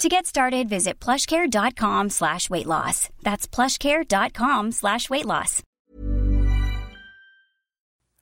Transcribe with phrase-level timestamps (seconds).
[0.00, 3.10] To get started, visit plushcare.com slash weight loss.
[3.22, 5.62] That's plushcare.com slash weight loss.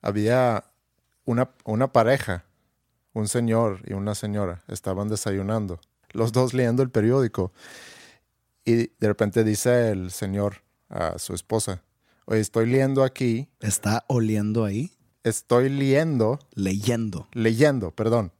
[0.02, 0.64] Había
[1.24, 2.44] una, una pareja,
[3.12, 5.80] un señor y una señora, estaban desayunando,
[6.12, 7.52] los dos leyendo el periódico.
[8.64, 11.82] Y de repente dice el señor a su esposa,
[12.26, 14.92] oye, estoy leyendo aquí, ¿Está oliendo ahí?
[15.22, 17.28] estoy leyendo, Leyendo.
[17.32, 18.32] leyendo, perdón.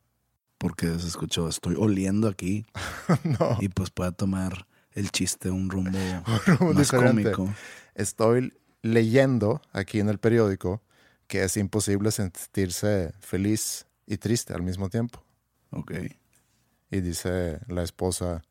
[0.58, 2.66] Porque se escuchó, estoy oliendo aquí.
[3.38, 5.98] no, Y pues puede tomar el chiste un rumbo
[6.46, 7.30] rumbo más diferente.
[7.32, 7.54] cómico.
[7.94, 10.82] estoy leyendo aquí en el periódico
[11.28, 15.22] que es imposible sentirse feliz y triste al mismo tiempo.
[15.70, 15.92] Ok.
[16.90, 18.42] Y dice la esposa,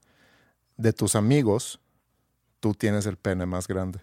[0.78, 1.80] de tus amigos,
[2.60, 4.00] tú tienes el pene más grande.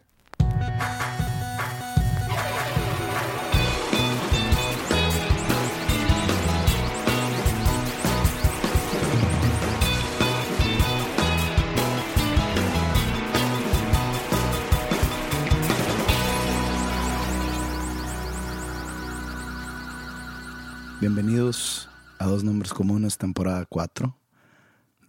[21.07, 24.17] Bienvenidos a Dos Nombres Comunes, temporada 4.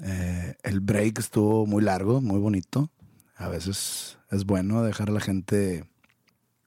[0.02, 2.92] Eh, el break estuvo muy largo, muy bonito.
[3.38, 5.90] A veces es bueno dejar a la gente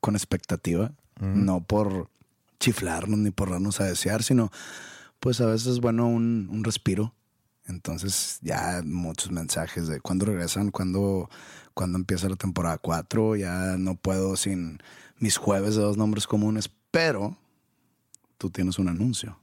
[0.00, 2.08] con expectativa, no por
[2.58, 4.50] chiflarnos ni por darnos a desear, sino
[5.20, 7.14] pues a veces es bueno un, un respiro.
[7.66, 11.28] Entonces ya muchos mensajes de cuándo regresan, cuándo,
[11.74, 14.78] cuándo empieza la temporada 4, ya no puedo sin
[15.18, 17.36] mis jueves de dos nombres comunes, pero
[18.38, 19.38] tú tienes un anuncio.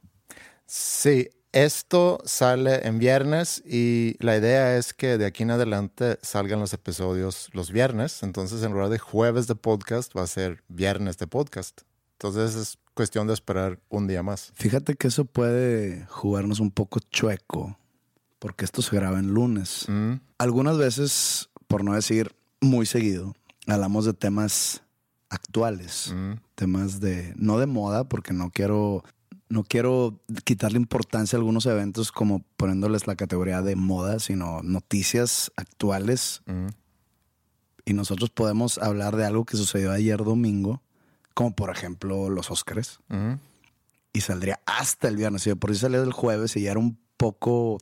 [0.66, 6.60] Sí, esto sale en viernes y la idea es que de aquí en adelante salgan
[6.60, 8.22] los episodios los viernes.
[8.22, 11.82] Entonces, en lugar de jueves de podcast, va a ser viernes de podcast.
[12.14, 14.52] Entonces, es cuestión de esperar un día más.
[14.54, 17.78] Fíjate que eso puede jugarnos un poco chueco,
[18.38, 19.84] porque esto se graba en lunes.
[19.88, 23.34] Mm, Algunas veces, por no decir muy seguido,
[23.66, 24.82] hablamos de temas
[25.28, 29.02] actuales, mm, temas de no de moda, porque no quiero
[29.48, 35.52] no quiero quitarle importancia a algunos eventos como poniéndoles la categoría de moda, sino noticias
[35.56, 36.66] actuales mm.
[37.84, 40.82] y nosotros podemos hablar de algo que sucedió ayer domingo,
[41.34, 43.34] como por ejemplo los Óscares, mm.
[44.12, 45.46] y saldría hasta el viernes.
[45.46, 47.78] Y de por si salió el jueves y ya era un poco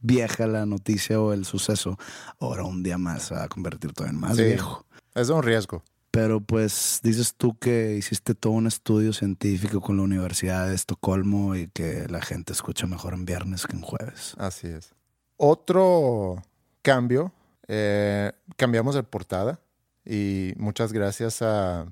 [0.00, 1.98] vieja la noticia o el suceso,
[2.38, 4.44] ahora un día más se va a convertir todavía en más Sí.
[4.44, 4.86] viejo.
[5.14, 5.82] Es un riesgo.
[6.12, 11.56] Pero pues dices tú que hiciste todo un estudio científico con la Universidad de Estocolmo
[11.56, 14.34] y que la gente escucha mejor en viernes que en jueves.
[14.36, 14.92] Así es.
[15.38, 16.42] Otro
[16.82, 17.32] cambio,
[17.66, 19.58] eh, cambiamos de portada
[20.04, 21.86] y muchas gracias a-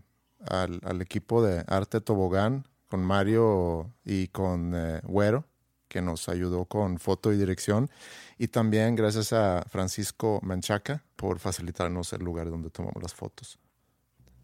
[0.47, 5.47] al, equipo de Arte Tobogán con Mario y con eh, Güero,
[5.89, 7.89] que nos ayudó con foto y dirección.
[8.37, 13.59] Y también gracias a Francisco Manchaca por facilitarnos el lugar donde tomamos las fotos.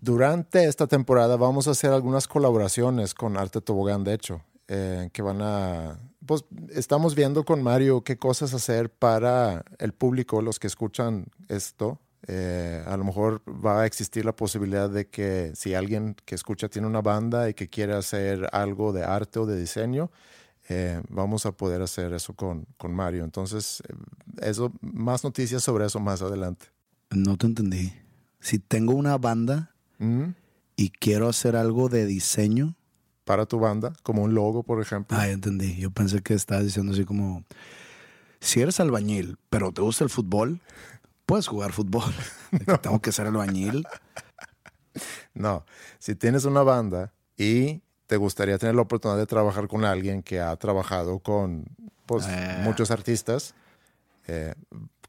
[0.00, 5.22] Durante esta temporada vamos a hacer algunas colaboraciones con Arte Tobogán, de hecho, eh, que
[5.22, 5.98] van a...
[6.24, 12.00] Pues estamos viendo con Mario qué cosas hacer para el público, los que escuchan esto.
[12.26, 16.68] Eh, a lo mejor va a existir la posibilidad de que si alguien que escucha
[16.68, 20.10] tiene una banda y que quiere hacer algo de arte o de diseño,
[20.68, 23.22] eh, vamos a poder hacer eso con, con Mario.
[23.22, 23.82] Entonces,
[24.40, 26.66] eso, más noticias sobre eso más adelante.
[27.10, 27.92] No te entendí.
[28.40, 30.30] Si tengo una banda Mm,
[30.76, 32.74] y quiero hacer algo de diseño,
[33.24, 35.16] Para tu banda, como un logo, por ejemplo.
[35.18, 35.76] ah, entendí.
[35.76, 37.42] Yo pensé que estabas diciendo así como,
[38.40, 40.60] si eres albañil, pero te gusta el fútbol,
[41.24, 42.04] puedes jugar fútbol.
[42.66, 43.84] Que Tengo que ser albañil.
[45.34, 45.64] No,
[45.98, 50.40] si tienes una banda y te gustaría tener la oportunidad de trabajar con alguien que
[50.40, 51.64] ha trabajado con
[52.06, 52.60] pues, Eh.
[52.62, 53.54] muchos artistas,
[54.28, 54.54] eh,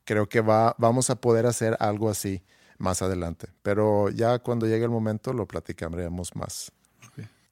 [0.04, 2.42] creo que va, vamos a poder hacer algo así
[2.78, 3.48] más adelante.
[3.62, 6.72] Pero ya cuando llegue el momento lo platicaremos más.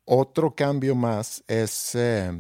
[0.05, 2.31] Otro cambio más es, eh,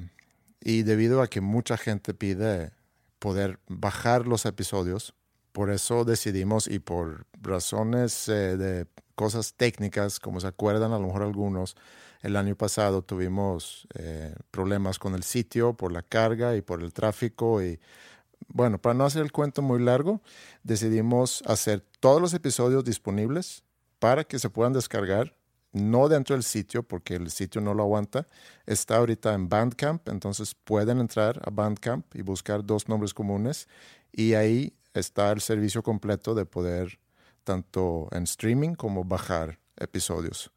[0.61, 2.71] y debido a que mucha gente pide
[3.17, 5.15] poder bajar los episodios,
[5.51, 8.85] por eso decidimos y por razones eh, de
[9.15, 11.75] cosas técnicas, como se acuerdan a lo mejor algunos,
[12.21, 16.93] el año pasado tuvimos eh, problemas con el sitio por la carga y por el
[16.93, 17.79] tráfico y
[18.47, 20.21] bueno, para no hacer el cuento muy largo,
[20.63, 23.63] decidimos hacer todos los episodios disponibles
[23.99, 25.35] para que se puedan descargar,
[25.71, 28.27] no dentro del sitio, porque el sitio no lo aguanta.
[28.65, 33.67] Está ahorita en Bandcamp, entonces pueden entrar a Bandcamp y buscar dos nombres comunes
[34.11, 36.99] y ahí está el servicio completo de poder
[37.43, 40.51] tanto en streaming como bajar episodios.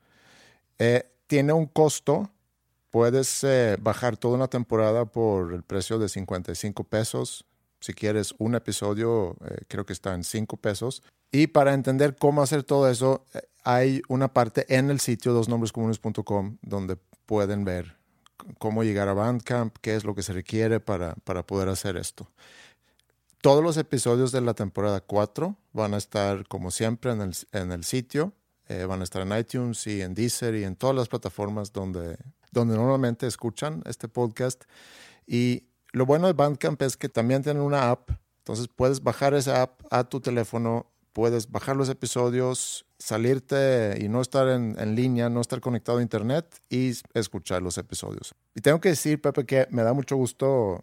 [0.79, 2.31] Eh, tiene un costo.
[2.90, 7.44] Puedes eh, bajar toda una temporada por el precio de 55 pesos.
[7.80, 11.02] Si quieres un episodio, eh, creo que está en 5 pesos.
[11.30, 16.58] Y para entender cómo hacer todo eso, eh, hay una parte en el sitio dosnombrescomunes.com
[16.62, 16.96] donde
[17.26, 17.96] pueden ver
[18.58, 22.30] cómo llegar a Bandcamp, qué es lo que se requiere para, para poder hacer esto.
[23.40, 27.72] Todos los episodios de la temporada 4 van a estar, como siempre, en el, en
[27.72, 28.32] el sitio.
[28.69, 32.19] Eh, van a estar en iTunes y en Deezer y en todas las plataformas donde,
[32.50, 34.64] donde normalmente escuchan este podcast.
[35.26, 38.11] Y lo bueno de Bandcamp es que también tienen una app.
[38.38, 44.20] Entonces puedes bajar esa app a tu teléfono, puedes bajar los episodios, salirte y no
[44.23, 48.35] estar en, en línea, no estar conectado a internet y escuchar los episodios.
[48.55, 50.82] Y tengo que decir, Pepe, que me da mucho gusto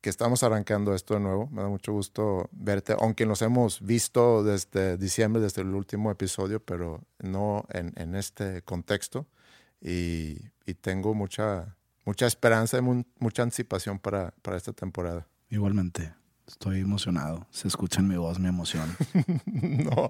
[0.00, 1.48] que estamos arrancando esto de nuevo.
[1.50, 6.60] Me da mucho gusto verte, aunque nos hemos visto desde diciembre, desde el último episodio,
[6.60, 9.26] pero no en, en este contexto.
[9.80, 11.76] Y, y, tengo mucha,
[12.10, 15.28] mucha esperanza y mu mucha anticipación para, para esta temporada.
[15.48, 16.12] Igualmente.
[16.44, 17.46] Estoy emocionado.
[17.50, 18.96] Se escucha en mi voz mi emoción.
[19.46, 20.08] no,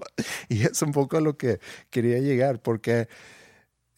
[0.49, 1.59] y es un poco a lo que
[1.91, 3.07] quería llegar, porque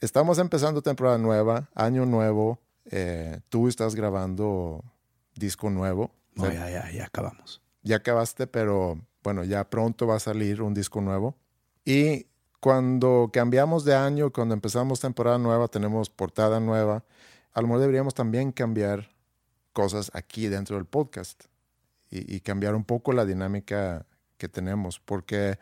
[0.01, 2.59] estamos empezando temporada nueva, año nuevo.
[2.91, 4.83] Eh, tú estás grabando
[5.35, 6.11] disco nuevo.
[6.35, 7.61] No, ya, ya, ya acabamos.
[7.83, 11.37] Ya acabaste, pero bueno, ya pronto va a salir un disco nuevo.
[11.85, 12.27] Y
[12.59, 17.05] cuando cambiamos de año, cuando empezamos temporada nueva, tenemos portada nueva,
[17.53, 19.11] a lo mejor deberíamos también cambiar
[19.73, 21.45] cosas aquí dentro del podcast
[22.09, 24.05] y, cambiar un poco la dinámica
[24.37, 25.57] que tenemos, porque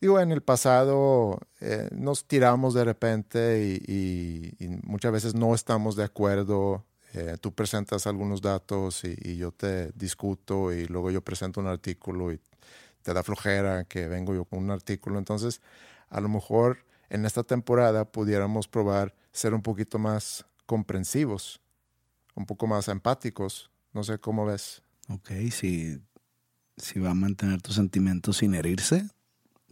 [0.00, 6.04] digo, en el pasado eh, nos tiramos de repente y, muchas veces no estamos de
[6.04, 11.68] acuerdo eh, tú presentas algunos datos y, yo te discuto y luego yo presento un
[11.68, 12.40] artículo y
[13.02, 15.18] te da flojera que vengo yo con un artículo.
[15.18, 15.60] Entonces,
[16.10, 16.78] a lo mejor
[17.10, 21.60] en esta temporada pudiéramos probar ser un poquito más comprensivos,
[22.34, 23.70] un poco más empáticos.
[23.92, 24.82] No sé cómo ves.
[25.08, 26.00] Ok, si,
[26.76, 29.08] si va a mantener tus sentimientos sin herirse,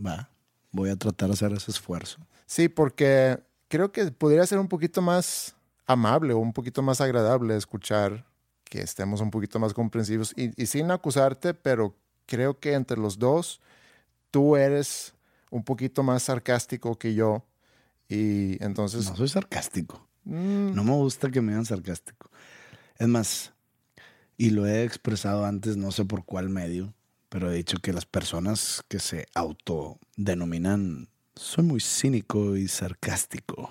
[0.05, 0.31] va.
[0.71, 2.19] Voy a tratar de hacer ese esfuerzo.
[2.47, 5.55] Sí, porque creo que podría ser un poquito más
[5.87, 8.27] amable o un poquito más agradable escuchar,
[8.65, 11.95] que estemos un poquito más comprensivos y, y, sin acusarte, pero
[12.27, 13.61] creo que entre los dos
[14.31, 15.15] tú eres
[15.51, 17.45] un poquito más sarcástico que yo
[18.09, 19.09] y entonces...
[19.11, 20.07] No soy sarcástico.
[20.25, 20.75] Mm.
[20.75, 22.31] No me gusta que me digan sarcástico.
[22.99, 23.53] Es más,
[24.37, 26.95] y lo he expresado antes, no sé por cuál medio,
[27.29, 33.71] pero he dicho que las personas que se autodenominan soy muy cínico y sarcástico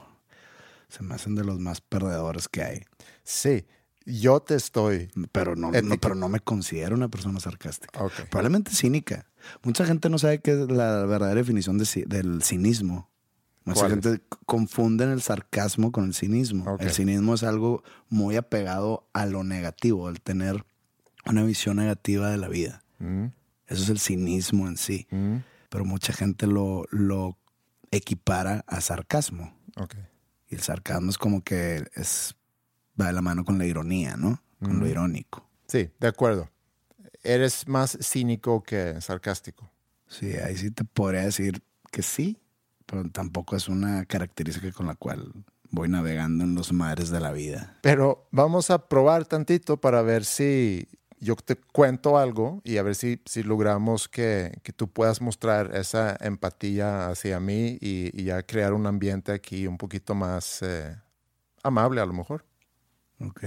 [0.90, 2.82] se me hacen de los más perdedores que hay.
[3.24, 3.66] Sí,
[4.06, 5.10] yo te estoy.
[5.32, 8.04] Pero no, no, pero no me considero una persona sarcástica.
[8.04, 8.26] Okay.
[8.26, 9.28] Probablemente cínica.
[9.64, 13.10] Mucha gente no sabe qué es la verdadera definición de, del cinismo.
[13.64, 16.72] Mucha gente confunde el sarcasmo con el cinismo.
[16.74, 16.88] Okay.
[16.88, 20.66] El cinismo es algo muy apegado a lo negativo, el tener
[21.26, 22.84] una visión negativa de la vida.
[23.00, 23.26] Mm.
[23.68, 25.08] Eso es el cinismo en sí.
[25.12, 25.38] Mm.
[25.70, 27.38] Pero mucha gente lo, lo
[27.92, 29.56] equipara a sarcasmo.
[29.76, 30.06] Okay.
[30.50, 32.36] Y el sarcasmo es como que es
[33.00, 34.42] va de la mano con la ironía, ¿no?
[34.60, 34.80] Con mm.
[34.80, 35.48] lo irónico.
[35.68, 36.50] Sí, de acuerdo.
[37.24, 39.70] Eres más cínico que sarcástico.
[40.08, 42.38] Sí, ahí sí te podría decir que sí,
[42.92, 45.32] pero tampoco es una característica con la cual
[45.70, 47.78] voy navegando en los mares de la vida.
[47.82, 50.90] Pero vamos a probar tantito para ver si
[51.22, 55.74] yo te cuento algo y a ver si, si logramos que, que, tú puedas mostrar
[55.74, 60.94] esa empatía hacia mí y, y, ya crear un ambiente aquí un poquito más eh,
[61.64, 62.44] amable a lo mejor.
[63.22, 63.42] Ok.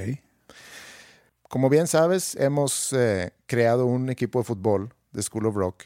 [1.51, 5.85] Como bien sabes, hemos eh, creado un equipo de fútbol de School of Rock.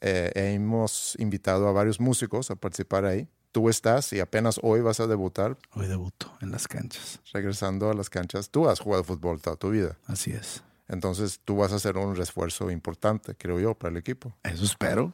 [0.00, 3.28] Eh, hemos invitado a varios músicos a participar ahí.
[3.52, 5.56] Tú estás y apenas hoy vas a debutar.
[5.72, 7.20] Hoy debuto en las canchas.
[7.32, 8.50] Regresando a las canchas.
[8.50, 9.96] Tú has jugado fútbol toda tu vida.
[10.06, 10.62] Así es.
[10.86, 14.34] Entonces tú vas a hacer un refuerzo importante, creo yo, para el equipo.
[14.42, 15.12] Eso espero.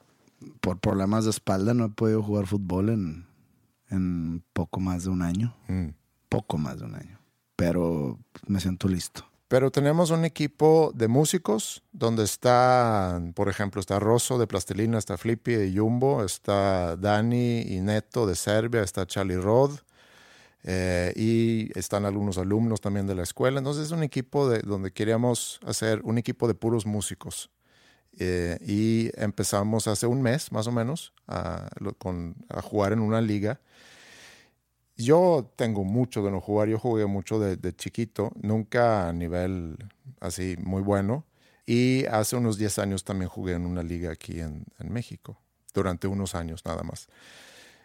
[0.61, 3.27] Por problemas de espalda no he podido jugar fútbol en,
[3.91, 5.57] en poco más de un año.
[5.69, 5.89] Mm.
[6.29, 7.19] poco más de un año.
[7.57, 9.25] Pero me siento listo.
[9.55, 15.17] Pero tenemos un equipo de músicos donde está, por ejemplo, está Rosso de Plastilina, está
[15.17, 19.79] Flippy de Jumbo, está Dani y Neto de Serbia, está Charlie Rod
[20.65, 23.59] eh, y están algunos alumnos también de la escuela.
[23.59, 27.49] Entonces es un equipo de, donde queríamos hacer un equipo de puros músicos.
[28.19, 33.21] Eh, y empezamos hace un mes más o menos a, con, a jugar en una
[33.21, 33.61] liga
[34.97, 39.77] yo tengo mucho de no jugar, yo jugué mucho de, chiquito, nunca a nivel
[40.21, 41.25] así muy bueno.
[41.67, 45.41] Y hace unos 10 años también jugué en una liga aquí en, México,
[45.73, 47.09] durante unos años nada más.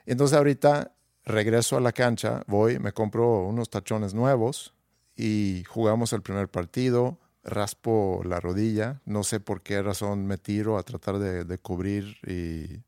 [0.06, 0.92] Entonces ahorita
[1.24, 4.74] regreso a la cancha, voy, me compro unos tachones nuevos
[5.16, 10.78] y jugamos el primer partido, raspo la rodilla, no sé por qué razón me tiro
[10.78, 12.82] a tratar de, de cubrir y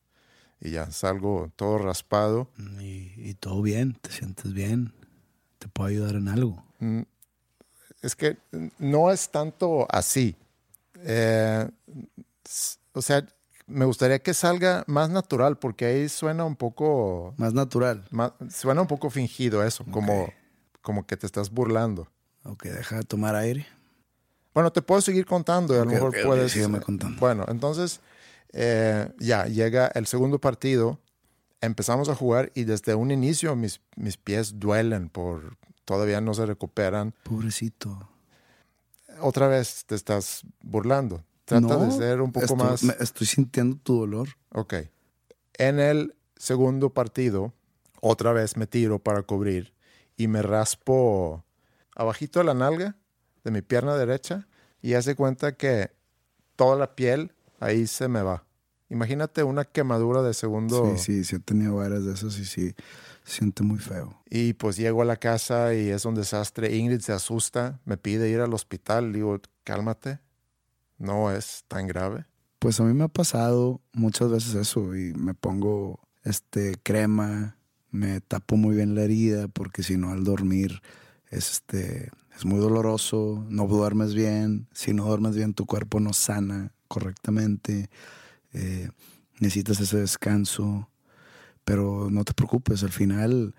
[0.61, 2.47] y ya salgo todo raspado.
[2.79, 4.93] Y, todo bien, te sientes bien,
[5.57, 6.63] te puedo ayudar en algo.
[6.79, 7.01] Mm,
[8.01, 8.37] es que
[8.77, 10.35] no es tanto así.
[10.99, 11.67] Eh,
[12.93, 13.25] o sea,
[13.65, 17.33] me gustaría que salga más natural, porque ahí suena un poco...
[17.37, 18.05] Más natural.
[18.49, 20.31] suena un poco fingido eso, como,
[20.81, 22.07] como que te estás burlando.
[22.43, 23.65] Ok, deja de tomar aire.
[24.53, 26.55] Bueno, te puedo seguir contando y a lo mejor puedes...
[26.83, 27.19] contando.
[27.19, 28.01] Bueno, entonces
[28.53, 30.99] eh, ya llega el segundo partido,
[31.61, 36.45] empezamos a jugar y desde un inicio mis, mis pies duelen por todavía no se
[36.45, 37.13] recuperan.
[37.23, 38.09] Pobrecito.
[39.19, 41.23] Otra vez te estás burlando.
[41.45, 42.83] Trata de ser un poco más.
[42.83, 44.29] estoy sintiendo tu dolor.
[44.51, 44.75] Ok.
[45.57, 47.53] En el segundo partido,
[47.99, 49.73] otra vez me tiro para cubrir
[50.15, 51.43] y me raspo
[51.95, 52.95] abajito de la nalga
[53.43, 54.47] de mi pierna derecha
[54.81, 55.91] y hace cuenta que
[56.55, 58.43] toda la piel ahí se me va.
[58.89, 60.97] Imagínate una quemadura de segundo.
[60.97, 62.75] Sí, sí, sí he tenido varias de esas y sí,
[63.23, 64.21] siente muy feo.
[64.29, 66.75] Y pues llego a la casa y es un desastre.
[66.75, 69.13] Ingrid se asusta, me pide ir al hospital.
[69.13, 70.19] Digo, cálmate,
[70.97, 72.25] no es tan grave.
[72.59, 77.55] Pues a mí me ha pasado muchas veces eso y me pongo este crema,
[77.91, 80.81] me tapo muy bien la herida porque si no al dormir
[81.29, 86.13] es este es muy doloroso, no duermes bien, si no duermes bien tu cuerpo no
[86.13, 87.89] sana correctamente,
[88.51, 88.89] eh,
[89.39, 90.89] necesitas ese descanso,
[91.63, 93.55] pero no te preocupes, al final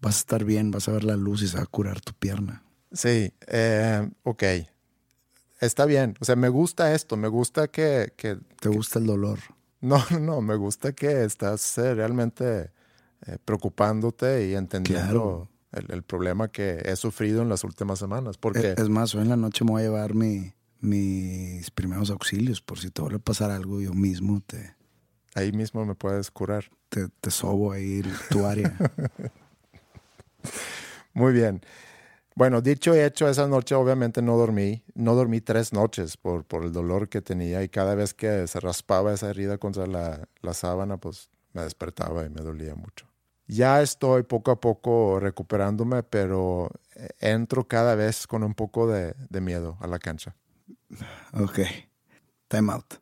[0.00, 2.12] vas a estar bien, vas a ver la luz y se va a curar tu
[2.12, 2.62] pierna.
[2.92, 4.44] Sí, eh, ok.
[5.60, 8.12] Está bien, o sea, me gusta esto, me gusta que...
[8.16, 9.40] ¿Te gusta el dolor?
[9.80, 12.70] No, no, me gusta que estás eh, realmente
[13.44, 18.36] preocupándote y entendiendo el, problema que he sufrido en las últimas semanas.
[18.36, 18.74] Porque...
[18.76, 22.78] Es, más, hoy en la noche me voy a llevar mi, mis primeros auxilios por
[22.78, 24.74] si te vuelve a pasar algo yo mismo te
[25.34, 26.66] ahí mismo me puedes curar.
[26.88, 28.76] te, te sobo ahí tu área.
[31.14, 31.62] Muy bien.
[32.34, 36.64] Bueno dicho y hecho esa noche obviamente no dormí no dormí tres noches por, por
[36.64, 40.52] el dolor que tenía y cada vez que se raspaba esa herida contra la, la
[40.52, 43.06] sábana pues me despertaba y me dolía mucho.
[43.48, 49.14] Ya estoy poco a poco recuperándome, pero eh, entro cada vez con un poco de,
[49.30, 50.34] de miedo a la cancha.
[51.32, 51.60] Ok.
[52.48, 52.94] Time out.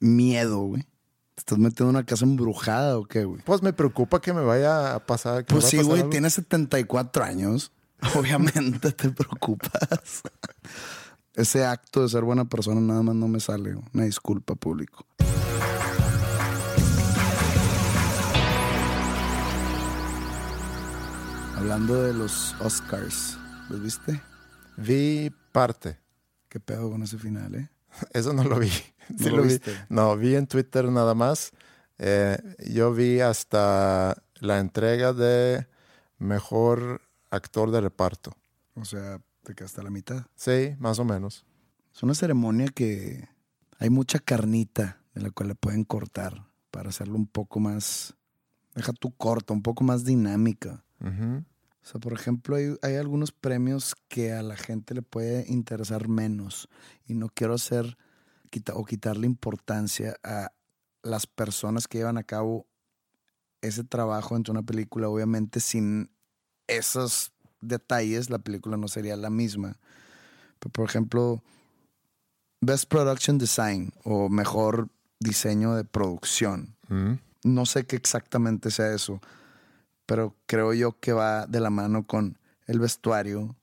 [0.00, 0.82] Miedo, güey.
[0.82, 3.40] ¿Te estás metiendo en una casa embrujada o qué, güey?
[3.42, 5.44] Pues me preocupa que me vaya a pasar.
[5.44, 7.72] pues sí, güey, tienes 74 años.
[8.14, 10.22] Obviamente te preocupas.
[11.34, 13.76] Ese acto de ser buena persona nada más no me sale.
[13.92, 15.06] Una disculpa, público.
[21.56, 23.36] Hablando de los Oscars,
[23.68, 24.20] ¿los viste?
[24.76, 25.98] Vi parte.
[26.48, 27.70] ¿Qué pedo con ese final, eh?
[28.12, 28.70] Eso no lo vi.
[29.18, 29.72] ¿No lo, viste?
[29.88, 31.52] No, vi en Twitter nada más.
[31.98, 32.38] Eh,
[32.70, 35.66] yo vi hasta la entrega de
[36.18, 38.36] mejor actor de reparto.
[38.74, 40.26] O sea, te quedaste a la mitad.
[40.36, 41.44] Sí, más o menos.
[41.94, 43.28] Es una ceremonia que
[43.78, 48.14] hay mucha carnita de la cual le pueden cortar para hacerlo un poco más,
[48.74, 50.84] deja tu corto, un poco más dinámica.
[51.88, 56.68] O sea, por ejemplo, hay, algunos premios que a la gente le puede interesar menos
[57.06, 57.96] y no quiero hacer
[58.74, 60.52] o quitarle importancia a
[61.02, 62.66] las personas que llevan a cabo
[63.62, 65.08] ese trabajo entre una película.
[65.08, 66.10] Obviamente, sin
[66.66, 69.78] esos detalles, la película no sería la misma.
[70.58, 71.42] Pero, por ejemplo,
[72.60, 74.90] Best Production Design o mejor
[75.20, 76.76] diseño de producción.
[77.44, 79.22] No sé qué exactamente sea eso
[80.08, 83.56] pero creo yo que va de la mano con el vestuario,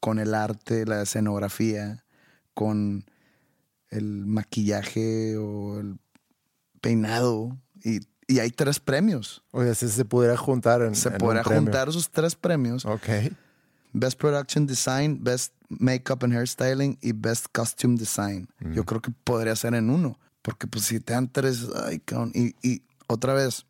[0.00, 2.06] con el arte, la escenografía,
[2.54, 3.04] con
[3.90, 5.98] el maquillaje o el
[6.80, 7.60] peinado.
[7.84, 8.00] Y,
[8.38, 9.42] hay tres premios.
[9.50, 12.86] O sea, si se pudiera juntar en Se pudiera juntar esos tres premios.
[12.86, 13.08] Ok.
[13.92, 18.48] Best Production Design, Best Makeup and Hairstyling y Best Costume Design.
[18.72, 20.18] Yo creo que podría ser en uno.
[20.40, 22.00] Porque pues si te dan tres, ay.
[22.32, 23.66] Y, y otra vez,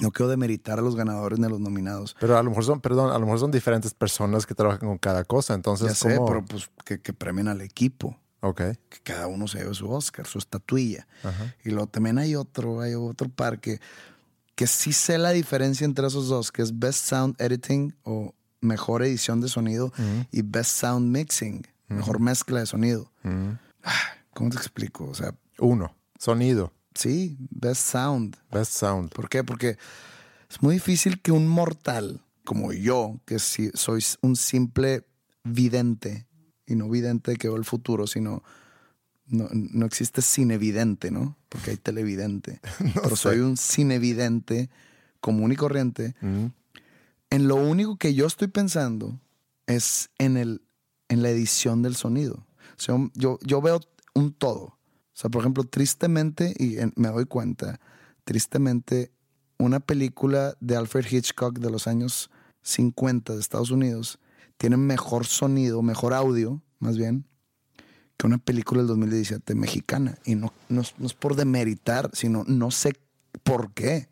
[0.00, 2.16] no quiero demeritar a los ganadores ni a los nominados.
[2.20, 4.98] Pero a lo mejor son, perdón, a lo mejor son diferentes personas que trabajan con
[4.98, 5.54] cada cosa.
[5.54, 6.26] Entonces, Ya sé, ¿cómo?
[6.28, 8.16] pero pues que, que premien al equipo.
[8.40, 8.58] Ok.
[8.88, 11.06] Que cada uno se lleve su Oscar, su estatuilla.
[11.64, 13.80] Y luego también hay otro, hay otro par que,
[14.54, 19.02] que sí sé la diferencia entre esos dos, que es Best Sound Editing o mejor
[19.02, 19.92] edición de sonido
[20.30, 23.10] y Best Sound Mixing, mejor mezcla de sonido.
[23.82, 23.92] Ah,
[24.34, 25.04] ¿Cómo te explico?
[25.08, 25.94] O sea, Uno.
[26.18, 26.72] Sonido.
[26.96, 28.36] Sí, Best Sound.
[28.50, 29.10] Best sound.
[29.10, 29.44] ¿Por qué?
[29.44, 29.76] Porque
[30.50, 35.04] es muy difícil que un mortal como yo, que sí soy un simple
[35.42, 36.26] vidente,
[36.66, 38.42] y no vidente que veo el futuro, sino
[39.26, 41.36] no, no existe cinevidente, ¿no?
[41.48, 42.60] Porque hay televidente.
[43.02, 44.70] Pero soy un cinevidente
[45.20, 46.14] común y corriente.
[46.20, 46.46] Mm.
[47.30, 49.20] En lo único que yo estoy pensando
[49.66, 50.62] es en, el,
[51.08, 52.46] en la edición del sonido.
[52.78, 53.80] O sea, yo, yo veo
[54.14, 54.75] un todo.
[55.16, 57.80] O sea, por ejemplo, tristemente, y en- me doy cuenta,
[58.24, 59.10] tristemente,
[59.58, 62.30] una película de Alfred Hitchcock de los años
[62.62, 64.18] 50 de Estados Unidos
[64.58, 67.24] tiene mejor sonido, mejor audio, más bien,
[68.18, 70.18] que una película del 2017 mexicana.
[70.26, 72.92] Y no, no, es- no es por demeritar, sino no sé
[73.42, 74.08] por qué.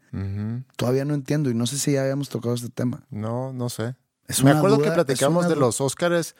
[0.76, 3.04] Todavía no entiendo y no sé si ya habíamos tocado este tema.
[3.10, 3.96] No, no sé.
[4.28, 6.34] Es me acuerdo duda- que platicamos de los Óscares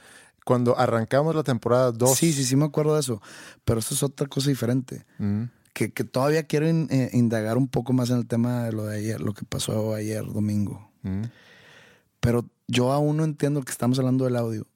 [0.44, 2.16] cuando arrancamos la temporada 2.
[2.16, 3.20] Sí, sí, sí me acuerdo de eso.
[3.64, 5.04] Pero esto es otra cosa diferente.
[5.18, 5.44] Mm.
[5.72, 8.84] Que, que todavía quiero in- eh, indagar un poco más en el tema de lo
[8.84, 10.90] de ayer, lo que pasó ayer domingo.
[11.02, 11.22] Mm.
[12.20, 14.66] Pero yo aún no entiendo que estamos hablando del audio.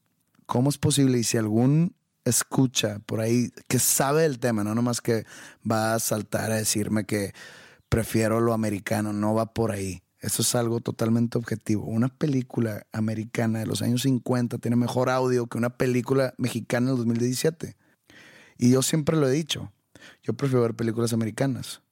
[0.46, 1.18] ¿Cómo es posible?
[1.18, 1.94] Y si algún
[2.25, 5.25] escucha por ahí que sabe del tema, no nomás que
[5.70, 7.32] va a saltar a decirme que
[7.88, 10.02] prefiero lo americano, no va por ahí.
[10.20, 11.84] Eso es algo totalmente objetivo.
[11.84, 16.96] Una película americana de los años 50 tiene mejor audio que una película mexicana del
[16.98, 17.76] 2017.
[18.59, 19.72] Y yo siempre lo he dicho.
[20.22, 21.83] Yo prefiero ver películas americanas.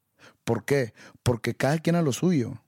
[0.45, 0.93] ¿Por qué?
[1.23, 2.61] Porque cada quien a lo suyo.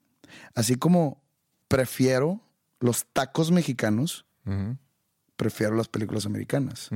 [0.54, 1.22] Así como
[1.66, 2.40] prefiero
[2.80, 4.26] los tacos mexicanos,
[5.36, 6.90] prefiero las películas americanas.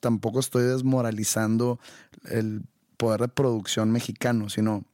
[0.00, 1.78] Tampoco estoy desmoralizando
[2.24, 2.64] el
[2.96, 4.84] poder de producción mexicano, sino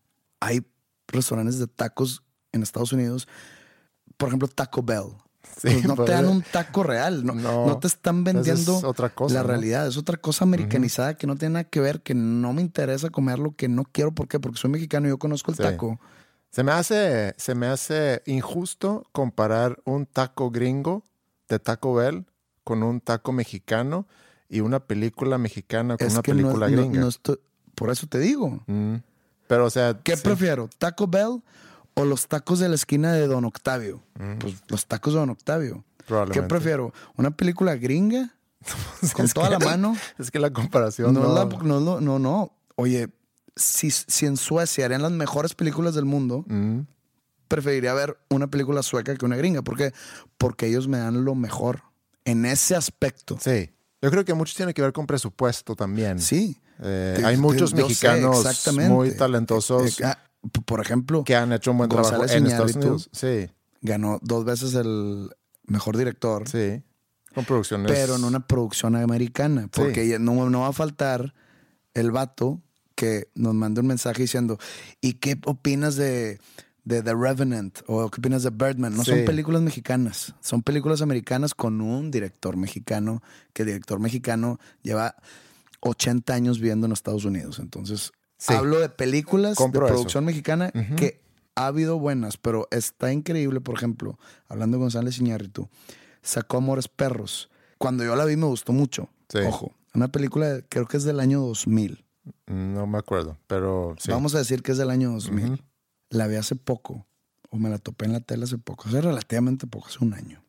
[0.41, 0.67] hay
[1.07, 3.29] restaurantes de tacos en Estados Unidos,
[4.17, 5.05] por ejemplo, Taco Bell.
[5.57, 8.79] Sí, Pues no te dan un taco real, no, no, no te están es vendiendo
[8.87, 9.49] otra cosa, la ¿no?
[9.49, 13.09] realidad, es otra cosa americanizada que no tiene nada que ver, que no me interesa
[13.11, 14.39] comerlo, que no quiero, ¿por qué?
[14.41, 15.63] Porque soy mexicano y yo conozco el Sí.
[15.63, 15.99] taco.
[16.51, 21.05] Se me hace, se me hace injusto comparar un taco gringo
[21.49, 22.27] de Taco Bell
[22.65, 24.07] con un taco mexicano
[24.49, 27.07] y una película mexicana con Es una película gringa.
[27.09, 27.39] estoy-
[27.75, 28.63] por eso te digo.
[28.67, 28.97] Mm.
[29.47, 30.23] Pero, o sea, ¿Qué sí.
[30.23, 30.69] prefiero?
[30.79, 31.43] ¿Taco Bell
[31.99, 34.03] o los tacos de la esquina de Don Octavio?
[34.41, 35.85] Pues los tacos de Don Octavio.
[36.33, 36.93] ¿Qué prefiero?
[37.17, 38.35] ¿Una película gringa?
[39.15, 39.97] con toda la mano.
[40.19, 42.53] Es que la comparación No, no, la- no, no, no, no.
[42.77, 43.09] Oye,
[43.57, 46.81] si, si en Suecia harían las mejores películas del mundo, Mm.
[47.49, 49.63] preferiría ver una película sueca que una gringa.
[49.63, 49.93] ¿Por qué?
[50.39, 51.83] Porque ellos me dan lo mejor
[52.25, 53.39] en ese aspecto.
[53.41, 53.71] Sí.
[54.03, 56.21] Yo creo que mucho tiene que ver con presupuesto también.
[56.21, 56.61] Sí.
[56.81, 58.45] Eh, Te- hay muchos mexicanos
[58.89, 60.19] muy talentosos Eh, ah,
[60.65, 62.77] por ejemplo, que han hecho un buen trabajo en Estados.
[62.77, 63.09] Unidos.
[63.13, 63.49] Sí,
[63.81, 65.31] ganó dos veces el
[65.65, 66.49] mejor director.
[66.49, 66.83] sí.
[67.35, 67.93] Con producciones.
[67.93, 69.69] pero en una producción americana.
[69.71, 71.35] Porque no, no va a faltar
[71.95, 72.61] el vato
[72.97, 74.59] que nos mande un mensaje diciendo,
[75.01, 76.41] ¿y qué opinas de,
[76.85, 77.79] de The Revenant?
[77.87, 78.97] ¿O qué opinas de Birdman?
[78.97, 79.11] No Sí.
[79.13, 85.15] son películas mexicanas, son películas americanas con un director mexicano, que el director mexicano lleva
[85.81, 87.61] 80 años viviendo en Estados Unidos.
[87.61, 88.55] Entonces, Sí.
[88.55, 89.95] hablo de películas Compro de eso.
[89.95, 91.21] producción mexicana que
[91.57, 95.69] ha habido buenas, pero está increíble, por ejemplo, hablando de González Iñárritu,
[96.23, 97.51] sacó Amores Perros.
[97.79, 99.11] Cuando yo la vi me gustó mucho.
[99.29, 99.39] Sí.
[99.39, 102.05] Ojo, una película creo que es del año 2000.
[102.47, 104.11] No me acuerdo, pero sí.
[104.11, 105.45] Vamos a decir que es del año 2000.
[105.45, 105.63] Ujú.
[106.11, 107.07] La vi hace poco,
[107.51, 110.43] o me la topé en la tele hace poco, hace relativamente poco, hace un año.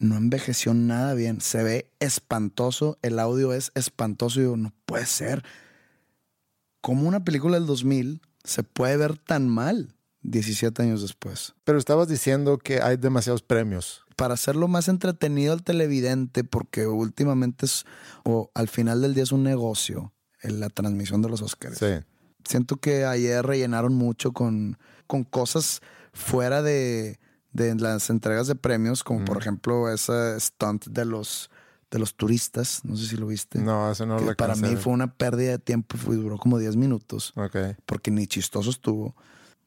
[0.00, 5.06] No envejeció nada bien, se ve espantoso, el audio es espantoso y digo, no puede
[5.06, 5.44] ser.
[6.84, 11.54] ¿Cómo una película del 2000 se puede ver tan mal 17 años después?
[11.64, 14.04] Pero estabas diciendo que hay demasiados premios.
[14.16, 17.86] para hacerlo más entretenido al televidente, porque últimamente es,
[18.22, 21.78] o al final del día es un negocio, en la transmisión de los Oscars.
[21.78, 22.04] Sí.
[22.44, 25.80] Siento que ayer rellenaron mucho con, con cosas
[26.12, 27.18] fuera de,
[27.54, 31.50] de las entregas de premios, como por ejemplo ese stunt de los,
[31.94, 33.60] de los turistas, no sé si lo viste.
[33.60, 36.58] No, eso no que lo para mí fue una pérdida de tiempo, fue, duró como
[36.58, 37.56] 10 minutos Ok.
[37.86, 39.14] porque ni chistoso estuvo.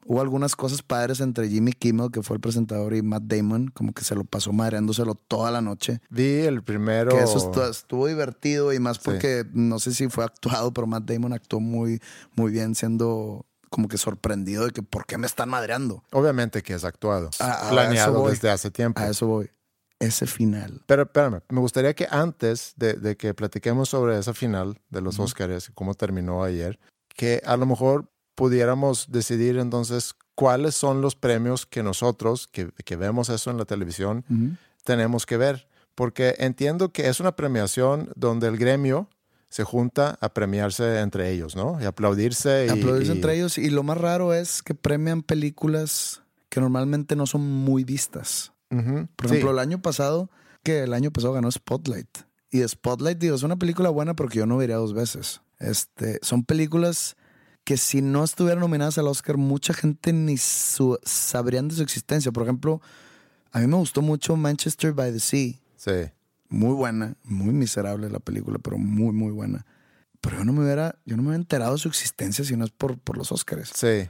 [0.06, 3.94] Hubo algunas cosas padres entre Jimmy Kimmel, que fue el presentador, y Matt Damon, como
[3.94, 6.02] que se lo pasó madreándoselo toda la noche.
[6.10, 7.12] Vi el primero.
[7.12, 11.04] Que eso estuvo, estuvo divertido y más porque no sé si fue actuado, pero Matt
[11.10, 12.02] Damon actuó muy,
[12.36, 16.04] muy bien siendo como que sorprendido de que por qué me están madreando.
[16.12, 17.30] Obviamente que es actuado.
[17.70, 19.02] planeado desde hace tiempo.
[19.02, 19.50] A eso voy.
[20.00, 20.82] Ese final.
[20.86, 25.70] Pero espérame, me gustaría que antes de, que platiquemos sobre esa final de los Oscars
[25.70, 31.66] y cómo terminó ayer, que a lo mejor pudiéramos decidir entonces cuáles son los premios
[31.66, 34.24] que nosotros, que, vemos eso en la televisión,
[34.84, 35.68] tenemos que ver.
[35.96, 39.10] Porque entiendo que es una premiación donde el gremio
[39.50, 41.82] se junta a premiarse entre ellos, ¿no?
[41.82, 42.68] Y aplaudirse.
[42.68, 43.58] Y, aplaudirse entre ellos.
[43.58, 48.54] Y lo más raro es que premian películas que normalmente no son muy vistas.
[48.70, 50.30] Por ejemplo, el año pasado,
[50.64, 52.10] que el año pasado ganó Spotlight.
[52.50, 55.42] Y Spotlight, digo, es una película buena porque yo no vería dos veces.
[55.60, 57.16] Este, son películas
[57.64, 62.32] que si no estuvieran nominadas al Oscar, mucha gente ni su, sabrían de su existencia.
[62.32, 62.82] Por ejemplo,
[63.52, 65.54] a mí me gustó mucho Manchester by the Sea.
[65.76, 66.12] Sí.
[66.50, 69.66] Muy buena, muy miserable la película, pero muy, muy buena.
[70.22, 72.64] Pero yo no me hubiera, yo no me hubiera enterado de su existencia si no
[72.64, 73.72] es por, por los Oscars.
[73.76, 74.10] Sí.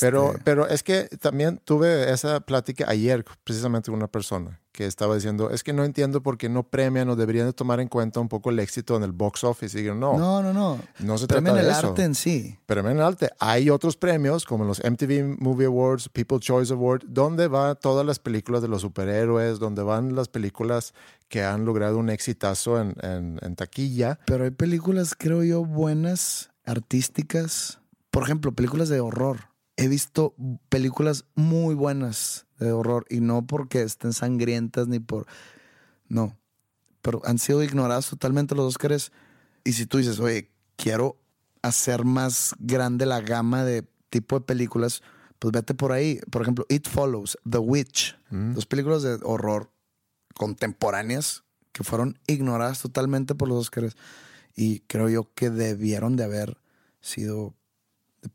[0.00, 4.86] Pero, este pero es que también tuve esa plática ayer precisamente con una persona que
[4.86, 7.88] estaba diciendo, es que no entiendo por qué no premian o deberían de tomar en
[7.88, 9.76] cuenta un poco el éxito en el box office.
[9.78, 10.78] Y digo, no, no, no, no.
[11.00, 12.58] No se trata de el arte en sí.
[12.66, 13.30] Premian el arte.
[13.40, 18.18] Hay otros premios como los MTV Movie Awards, People Choice Award, donde van todas las
[18.18, 20.92] películas de los superhéroes, donde van las películas
[21.28, 24.20] que han logrado un exitazo en, en, en taquilla.
[24.26, 27.80] Pero hay películas, creo yo, buenas, artísticas.
[28.10, 30.34] Por ejemplo, películas de horror he visto
[30.68, 35.26] películas muy buenas de horror y no porque estén sangrientas ni por...
[36.08, 36.36] No,
[37.02, 39.12] pero han sido ignoradas totalmente los Oscars.
[39.64, 41.16] Y si tú dices, oye, quiero
[41.62, 45.02] hacer más grande la gama de tipo de películas,
[45.38, 46.20] pues vete por ahí.
[46.30, 48.54] Por ejemplo, It Follows, The Witch, mm.
[48.54, 49.70] dos películas de horror
[50.34, 53.96] contemporáneas que fueron ignoradas totalmente por los Oscars.
[54.54, 56.56] Y creo yo que debieron de haber
[57.00, 57.54] sido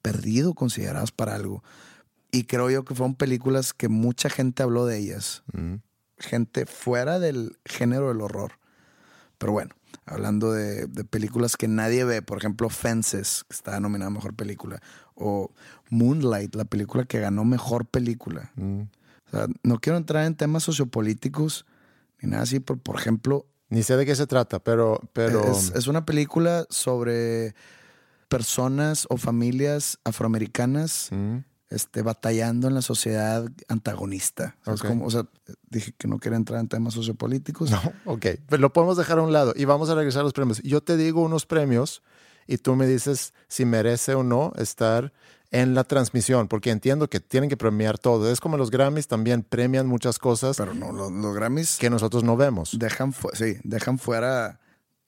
[0.02, 1.64] perdido consideradas para algo.
[2.32, 5.44] Y creo yo que fueron películas que mucha gente habló de ellas.
[5.54, 5.76] Mm.
[6.18, 8.54] Gente fuera del género del horror.
[9.38, 14.14] Pero bueno, hablando de, películas que nadie ve, por ejemplo, Fences, que está nominada a
[14.14, 14.82] Mejor Película,
[15.16, 15.52] o
[15.90, 18.52] Moonlight, la película que ganó Mejor Película.
[18.56, 18.82] Mm.
[18.82, 21.66] O sea, no quiero entrar en temas sociopolíticos
[22.22, 23.48] ni nada así, pero por ejemplo...
[23.70, 25.02] Ni sé de qué se trata, pero...
[25.14, 25.52] pero...
[25.52, 27.56] es una película sobre
[28.32, 31.40] personas o familias afroamericanas mm.
[31.70, 34.56] este, batallando en la sociedad antagonista.
[34.66, 35.26] O, sea,
[35.70, 37.72] dije que no quería entrar en temas sociopolíticos.
[37.72, 40.32] No, ok, pero lo podemos dejar a un lado y vamos a regresar a los
[40.32, 40.62] premios.
[40.64, 42.04] Yo te digo unos premios
[42.48, 45.12] y tú me dices si merece o no estar
[45.52, 48.32] en la transmisión, porque entiendo que tienen que premiar todo.
[48.32, 50.56] Es como los Grammys también premian muchas cosas.
[50.56, 51.76] Pero no, los, Grammys...
[51.78, 52.80] Que nosotros no vemos.
[52.80, 54.62] Dejan, sí, dejan fuera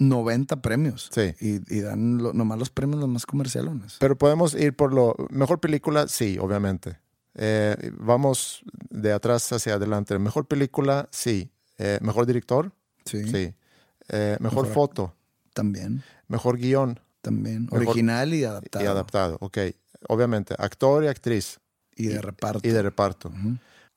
[0.09, 1.09] 90 premios.
[1.13, 1.33] Sí.
[1.39, 3.97] Y, dan nomás los premios los más comercialones.
[3.99, 6.99] Pero podemos ir por lo mejor película, sí, obviamente.
[7.35, 10.17] Eh, vamos de atrás hacia adelante.
[10.19, 11.51] Mejor película, sí.
[11.77, 12.71] Eh, mejor director,
[13.05, 13.23] sí.
[13.27, 13.53] sí.
[14.09, 15.15] Eh, mejor, foto,
[15.53, 16.03] también.
[16.27, 17.67] Mejor guion, también.
[17.71, 18.85] Original y adaptado.
[18.85, 19.57] Y adaptado, ok.
[20.09, 21.59] Obviamente, actor y actriz.
[21.95, 22.67] Y de reparto.
[22.67, 23.31] Y de reparto.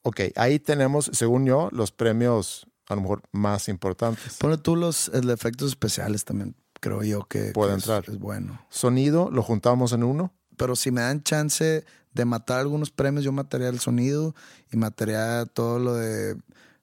[0.02, 4.36] Ok, ahí tenemos, según yo, los premios a lo mejor más importantes.
[4.38, 8.04] Pone tú los efectos especiales también, creo yo que, puede entrar.
[8.06, 8.60] Es, bueno.
[8.68, 10.32] Sonido, lo juntamos en uno.
[10.56, 14.34] Pero si me dan chance de matar algunos premios, yo mataría el sonido
[14.72, 16.36] y mataría todo lo de,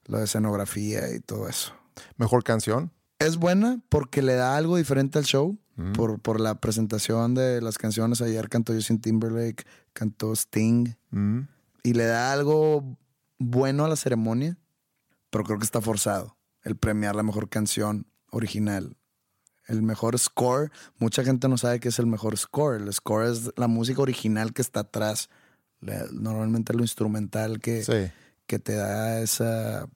[0.06, 1.72] lo de escenografía y todo eso.
[2.16, 2.92] Mejor canción.
[3.18, 5.58] Es buena porque le da algo diferente al show.
[5.76, 5.90] Mm.
[5.90, 8.20] Por, por, la presentación de las canciones.
[8.20, 10.94] Ayer cantó Justin Timberlake, cantó Sting.
[11.10, 11.40] Mm.
[11.82, 12.96] Y le da algo
[13.38, 14.56] bueno a la ceremonia
[15.34, 18.96] pero creo que está forzado el premiar la mejor canción original.
[19.66, 22.80] El mejor score, mucha gente no sabe qué es el mejor score.
[22.80, 25.30] El score es la música original que está atrás.
[26.12, 28.12] Normalmente lo instrumental que,
[28.46, 29.88] que te da ese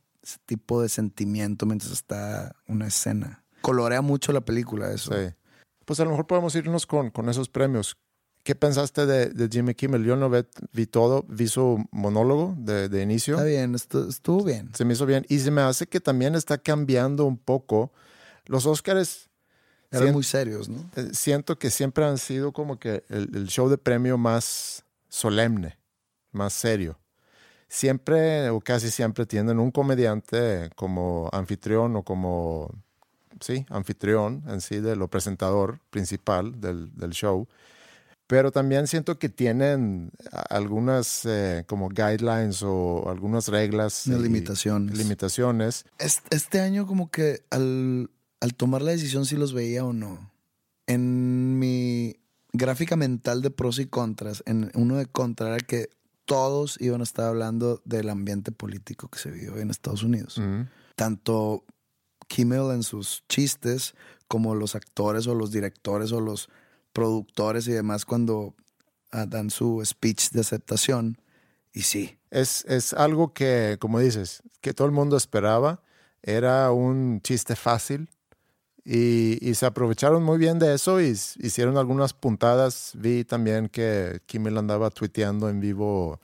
[0.44, 3.44] tipo de sentimiento mientras está una escena.
[3.61, 5.12] Colorea mucho la película eso.
[5.12, 5.33] Sí.
[5.85, 7.96] Pues a lo mejor podemos irnos con, con esos premios.
[8.49, 10.05] ¿Qué pensaste de, Jimmy Kimmel?
[10.05, 10.31] Yo no
[10.73, 13.35] vi, todo, vi su monólogo de, inicio.
[13.35, 14.71] Está bien, estuvo, bien.
[14.75, 15.27] Se me hizo bien.
[15.29, 17.93] Y se me hace que también está cambiando un poco.
[18.47, 19.29] Los Oscars...
[19.91, 20.79] Eran muy serios, ¿no?
[20.97, 25.77] Eh, siento que siempre han sido como que el, show de premio más solemne,
[26.33, 26.99] más serio.
[27.69, 32.75] Siempre o casi siempre tienen un comediante como anfitrión o como,
[33.41, 37.47] sí, anfitrión en sí de lo presentador principal del, del show
[38.29, 40.12] pero también siento que tienen
[40.51, 44.07] algunas eh, como guidelines o algunas reglas.
[44.07, 44.97] y limitaciones.
[44.99, 45.87] Limitaciones.
[45.99, 48.11] Este, año como que al,
[48.41, 50.31] al tomar la decisión si los veía o no,
[50.87, 52.17] en mi
[52.53, 55.88] gráfica mental de pros y contras, en uno de contra era que
[56.27, 60.38] todos iban a estar hablando del ambiente político que se vive en Estados Unidos.
[60.97, 61.64] Tanto
[62.27, 63.95] Kimmel en sus chistes,
[64.29, 66.51] como los actores o los directores o los
[66.92, 68.55] productores y demás cuando
[69.11, 71.18] ah, dan su speech de aceptación.
[71.72, 72.18] Y sí.
[72.31, 75.83] Es, es algo que, como dices, que todo el mundo esperaba.
[76.22, 78.11] Era un chiste fácil
[78.90, 82.92] y, se aprovecharon muy bien de eso y hicieron algunas puntadas.
[82.94, 86.18] Vi también que Kimmel andaba tuiteando en vivo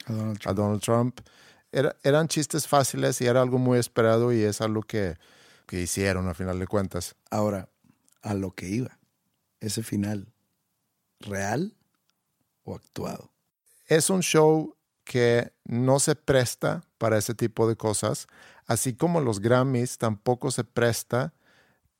[0.46, 1.20] a Donald Trump.
[1.72, 5.16] eran chistes fáciles y era algo muy esperado y es algo que,
[5.66, 7.14] que hicieron a final de cuentas.
[7.30, 7.68] Ahora,
[8.22, 8.98] a lo que iba,
[9.60, 10.32] ese final,
[11.20, 11.76] ¿real
[12.64, 13.30] o actuado?
[13.86, 18.26] Es un show que no se presta para ese tipo de cosas,
[18.66, 21.34] así como los Grammys tampoco se presta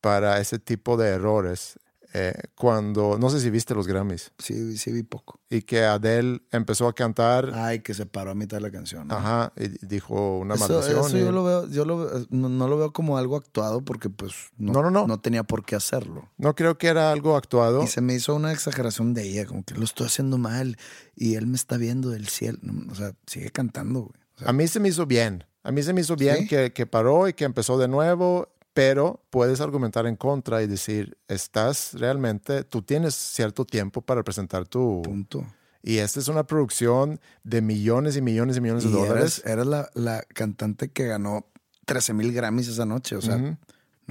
[0.00, 1.78] para ese tipo de errores.
[2.16, 4.30] Eh, cuando, no sé si viste los Grammys.
[4.38, 5.40] Sí, sí vi poco.
[5.50, 7.50] Y que Adele empezó a cantar.
[7.52, 9.10] Ay, que se paró a mitad de la canción.
[9.10, 11.06] Ajá, y dijo una eso, maldición.
[11.06, 14.92] Eso yo lo veo, yo no, lo veo como algo actuado porque pues no, no,
[14.92, 16.30] no, no, tenía por qué hacerlo.
[16.38, 17.82] No creo que era algo actuado.
[17.82, 20.78] Y se me hizo una exageración de ella, como que lo estoy haciendo mal
[21.16, 22.60] y él me está viendo del cielo.
[22.92, 24.48] O sea, sigue cantando, güey.
[24.48, 25.44] a mí se me hizo bien.
[25.64, 29.22] A mí se me hizo bien que, que paró y que empezó de nuevo pero
[29.30, 35.00] puedes argumentar en contra y decir, estás realmente, tú tienes cierto tiempo para presentar tu...
[35.02, 35.46] Punto.
[35.80, 39.42] Y esta es una producción de millones y millones y millones de dólares.
[39.44, 41.46] Eres, la, la, cantante que ganó
[41.84, 43.16] 13 mil Grammys esa noche.
[43.16, 43.58] O sea, no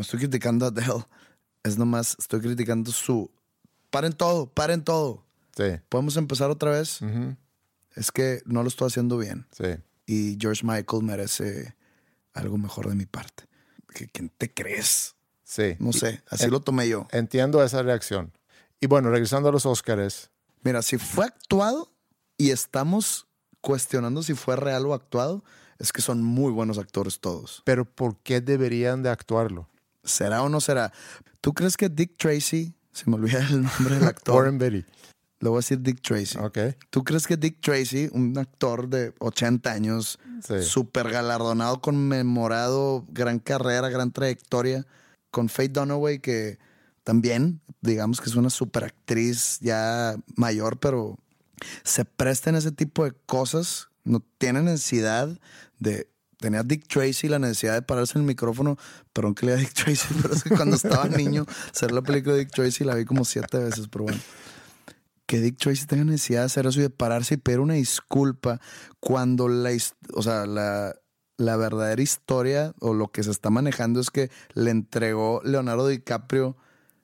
[0.02, 1.06] estoy criticando a Adele.
[1.64, 3.32] Es nomás, estoy criticando su...
[3.90, 5.26] Paren todo, paren todo.
[5.58, 5.80] Sí.
[5.90, 7.00] ¿Podemos empezar otra vez?
[7.96, 9.48] Es que no lo estoy haciendo bien.
[9.52, 9.76] Sí.
[10.06, 11.76] Y George Michael merece
[12.34, 13.46] algo mejor de mi parte.
[13.94, 15.16] ¿Quién te crees?
[15.44, 15.76] Sí.
[15.80, 17.08] No sé, así lo tomé yo.
[17.12, 18.32] Entiendo esa reacción.
[18.80, 20.30] Y bueno, regresando a los Óscares.
[20.64, 21.92] Mira, si fue actuado
[22.38, 23.28] y estamos
[23.62, 25.44] cuestionando si fue real o actuado,
[25.80, 27.62] es que son muy buenos actores todos.
[27.66, 29.70] Pero ¿por qué deberían de actuarlo?
[30.04, 30.92] ¿Será o no será?
[31.40, 34.36] ¿Tú crees que Dick Tracy, se me olvida el nombre del actor?
[34.36, 34.86] Warren Betty.
[35.44, 36.38] Le voy a decir Dick Tracy.
[36.38, 36.74] Okay.
[36.90, 40.18] ¿Tú crees que Dick Tracy, un actor de 80 años,
[40.62, 44.88] súper galardonado, conmemorado, gran carrera, gran trayectoria,
[45.32, 46.60] con Faye Dunaway, que
[47.04, 51.18] también, digamos que es una super actriz ya mayor, pero
[51.84, 55.28] se presta en ese tipo de cosas, no tiene necesidad
[55.78, 56.08] de
[56.40, 58.78] tenía Dick Tracy la necesidad de pararse en el micrófono.
[59.12, 62.46] Perdón que le Dick Tracy, pero es que cuando estaba niño, hacer la película de
[62.46, 64.20] Dick Tracy la vi como siete veces, pero bueno
[65.34, 68.62] que Dick Tracy tenga necesidad de hacer eso y de pararse y pedir una disculpa
[69.00, 69.72] cuando la,
[70.14, 70.96] o sea, la,
[71.38, 76.56] la verdadera historia o lo que se está manejando es que le entregó Leonardo DiCaprio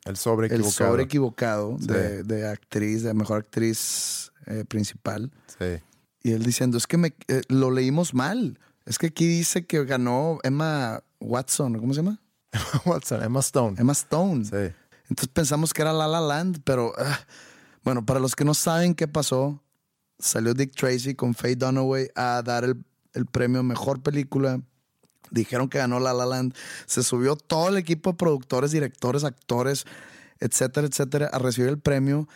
[0.06, 5.32] el sobre equivocado, el sobre equivocado de, actriz, de mejor actriz eh, principal.
[5.48, 5.82] Sí.
[6.22, 8.60] Y él diciendo, es que me, eh, lo leímos mal.
[8.86, 12.22] Es que aquí dice que ganó Emma Watson, ¿cómo se llama?
[12.86, 13.78] Watson, Emma Stone.
[13.80, 14.46] Emma Stone.
[14.46, 14.76] Sí.
[15.10, 17.20] Entonces pensamos que era La La Land, pero ah,
[17.84, 19.62] bueno, para los que no saben qué pasó,
[20.20, 22.86] salió Dick Tracy con Faye Dunaway a dar el,
[23.32, 24.62] premio Mejor Película.
[25.32, 26.54] Dijeron que ganó La La Land.
[26.86, 29.86] Se subió todo el equipo de productores, directores, actores,
[30.39, 32.28] etcétera, etcétera, a recibir el premio.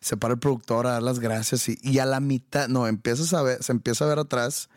[0.00, 3.42] Se para el productor a dar las gracias y, a la mitad, no, empiezas a
[3.42, 4.68] ver, se empieza a ver atrás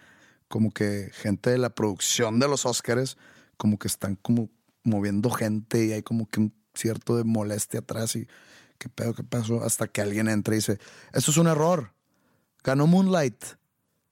[0.48, 3.18] como que gente de la producción de los Oscars,
[3.58, 4.50] como que están como
[4.84, 8.28] moviendo gente y hay como que un cierto de molestia atrás y
[8.78, 9.64] ¿qué pedo, qué pasó?
[9.64, 10.80] Hasta que alguien entra y dice,
[11.14, 11.94] eso es un error.
[12.64, 13.44] Ganó Moonlight,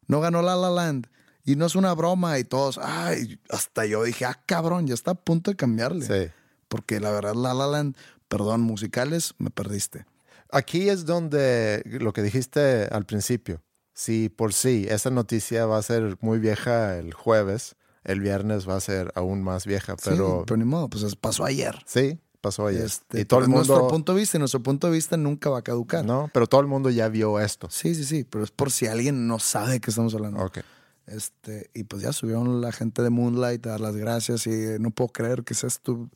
[0.08, 1.08] no ganó La La Land.
[1.48, 5.12] Y no es una broma y todos, ay, hasta yo dije, ah, cabrón, ya está
[5.12, 6.06] a punto de cambiarle.
[6.06, 6.32] Sí.
[6.68, 7.96] Porque la verdad, La La Land,
[8.28, 10.06] perdón, musicales, me perdiste.
[10.52, 13.62] Aquí es donde lo que dijiste al principio.
[13.94, 18.76] Si por sí esa noticia va a ser muy vieja el jueves, el viernes va
[18.76, 20.40] a ser aún más vieja, pero...
[20.40, 21.82] Sí, pero ni modo, pues pasó ayer.
[21.86, 22.84] Sí, pasó ayer.
[22.84, 23.66] Este, y todo el mundo...
[23.66, 26.06] Nuestro punto de vista, y nuestro punto de vista nunca va a caducar.
[26.06, 27.68] No, pero todo el mundo ya vio esto.
[27.72, 30.40] Sí, sí, sí, pero es por si alguien no sabe de qué estamos hablando.
[30.44, 30.60] Ok.
[31.08, 34.92] Este, y pues ya subieron la gente de Moonlight a dar las gracias y no
[34.92, 36.08] puedo creer que es esto.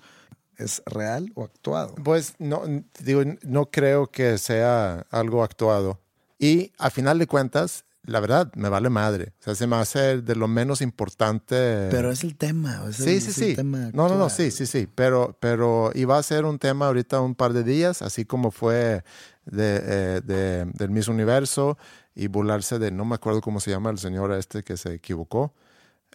[0.58, 1.96] ¿Es real o actuado?
[2.04, 2.62] Pues no,
[3.02, 6.00] digo, no creo que sea algo actuado.
[6.38, 9.34] Y a final de cuentas, la verdad, me vale madre.
[9.40, 11.88] O sea, se me hace de lo menos importante.
[11.92, 12.82] Pero es el tema.
[12.92, 13.56] sí, sí, sí.
[13.94, 14.88] no, no, no, sí, sí, sí.
[14.94, 19.04] Pero, pero iba a ser un tema ahorita un par de días, así como fue
[19.46, 21.78] de, eh, de- del Miss Universo
[22.16, 25.54] y burlarse de, no me acuerdo cómo se llama el señor este que se equivocó,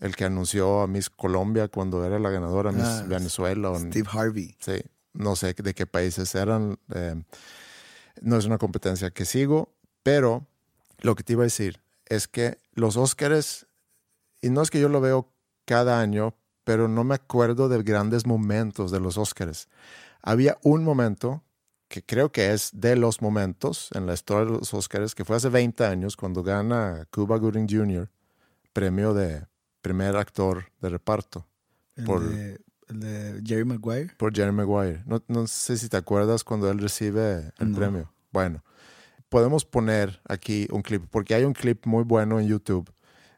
[0.00, 3.70] el que anunció a Miss Colombia cuando era la ganadora, Miss Ah, Venezuela.
[3.70, 4.56] o- Steve Harvey.
[4.58, 6.78] Sí, no sé de qué países eran.
[6.94, 7.22] eh,
[8.20, 10.46] no es una competencia que sigo, pero
[11.04, 13.66] lo que te iba a decir es que los Óscares,
[14.42, 15.32] y no es que yo lo veo
[15.64, 19.68] cada año, pero no me acuerdo de grandes momentos de los Óscares.
[20.22, 21.42] Había un momento
[21.88, 25.36] que creo que es de los momentos en la historia de los Óscares, que fue
[25.36, 28.10] hace 20 años cuando gana Cuba Gooding Jr.
[28.72, 29.46] premio de
[29.82, 31.46] primer actor de reparto
[31.96, 34.14] El, Por- de, el de Jerry Maguire.
[34.16, 35.02] por Jerry Maguire.
[35.06, 37.76] No, no sé si te acuerdas cuando él recibe el No.
[37.76, 38.12] premio.
[38.32, 38.64] Bueno,
[39.28, 42.90] podemos poner aquí un clip, porque hay un clip muy bueno en YouTube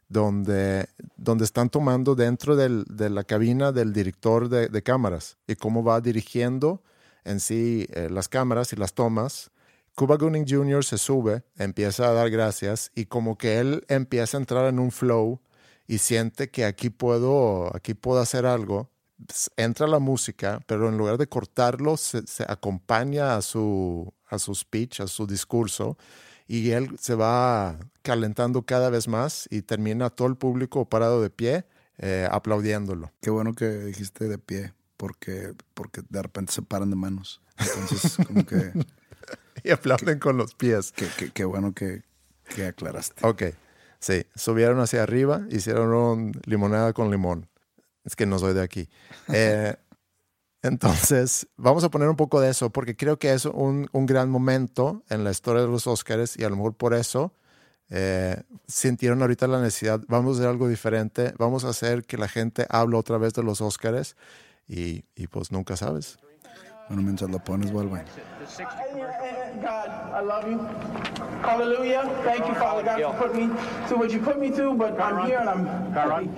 [0.09, 5.83] donde, donde están tomando dentro del- de la cabina del director de, cámaras y cómo
[5.83, 6.83] va dirigiendo
[7.25, 9.51] en sí eh, las cámaras y las tomas.
[9.95, 10.85] Cuba Gooding Jr.
[10.85, 14.93] se sube, empieza a dar gracias y como que él empieza a entrar en un
[14.93, 15.41] flow
[15.89, 18.91] y siente que aquí puedo, aquí puedo hacer algo.
[19.57, 25.01] Entra la música, pero en lugar de cortarlo, se acompaña a su, a su speech,
[25.01, 25.97] a su discurso,
[26.47, 31.31] y él se va calentando cada vez más y termina todo el público parado de
[31.31, 31.65] pie
[31.99, 33.13] eh, aplaudiéndolo.
[33.21, 37.41] Qué bueno que dijiste de pie, porque, porque de repente se paran de manos.
[37.59, 38.73] Entonces, como que
[39.65, 40.93] Y aplauden con los pies.
[40.93, 42.03] qué bueno que,
[42.55, 43.27] que aclaraste.
[43.27, 43.43] Ok,
[43.99, 47.49] sí, subieron hacia arriba, hicieron limonada con limón.
[48.05, 48.89] Es que no soy de aquí.
[49.33, 49.75] Eh,
[50.67, 54.31] entonces, vamos a poner un poco de eso, porque creo que es un, un gran
[54.31, 57.33] momento en la historia de los Oscars y a lo mejor por eso
[57.91, 62.29] eh, sintieron ahorita la necesidad, vamos a hacer algo diferente, vamos a hacer que la
[62.29, 64.17] gente hable otra vez de los Oscars
[64.69, 66.19] y, y pues nunca sabes.
[66.89, 68.05] Bueno, mientras lo pones, vuelve.
[69.61, 70.59] God, I love you.
[71.43, 72.09] Hallelujah.
[72.25, 73.55] Thank you, Father God, for putting me
[73.89, 76.29] through what you put me through, but I'm here and I'm happy.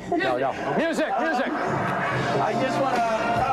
[0.78, 1.50] Music, music.
[1.50, 3.47] I just want to,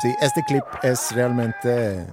[0.00, 2.06] Sí, este clip es realmente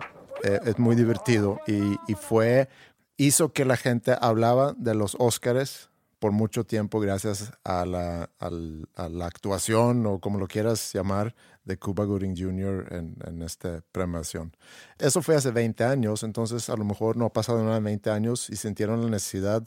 [0.43, 2.67] eh, es muy divertido y, y fue
[3.15, 9.09] hizo que la gente hablaba de los Óscares por mucho tiempo gracias a la, a
[9.09, 12.87] la actuación o como lo quieras llamar de Cuba Gooding Jr.
[12.91, 14.57] en, en esta premiación.
[14.97, 18.09] Eso fue hace 20 años, entonces a lo mejor no ha pasado nada en 20
[18.09, 19.63] años y sintieron la necesidad,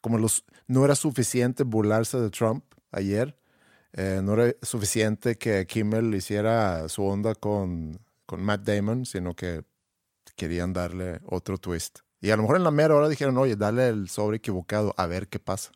[0.00, 3.36] como los, no era suficiente burlarse de Trump ayer,
[3.92, 9.64] eh, no era suficiente que Kimmel hiciera su onda con, con Matt Damon, sino que
[10.36, 12.00] querían darle otro twist.
[12.20, 15.06] Y a lo mejor en la mera hora dijeron, oye, dale el sobre equivocado, a
[15.06, 15.72] ver qué pasa.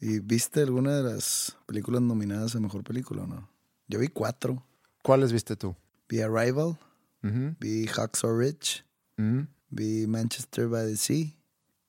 [0.00, 3.48] ¿Y viste alguna de las películas nominadas a Mejor Película o no?
[3.88, 4.64] Yo vi cuatro.
[5.02, 5.74] ¿Cuáles viste tú?
[6.08, 6.78] Vi Arrival,
[7.22, 8.84] Ujú, vi Hacksaw Ridge,
[9.18, 9.46] ujú.
[9.70, 11.34] vi Manchester by the Sea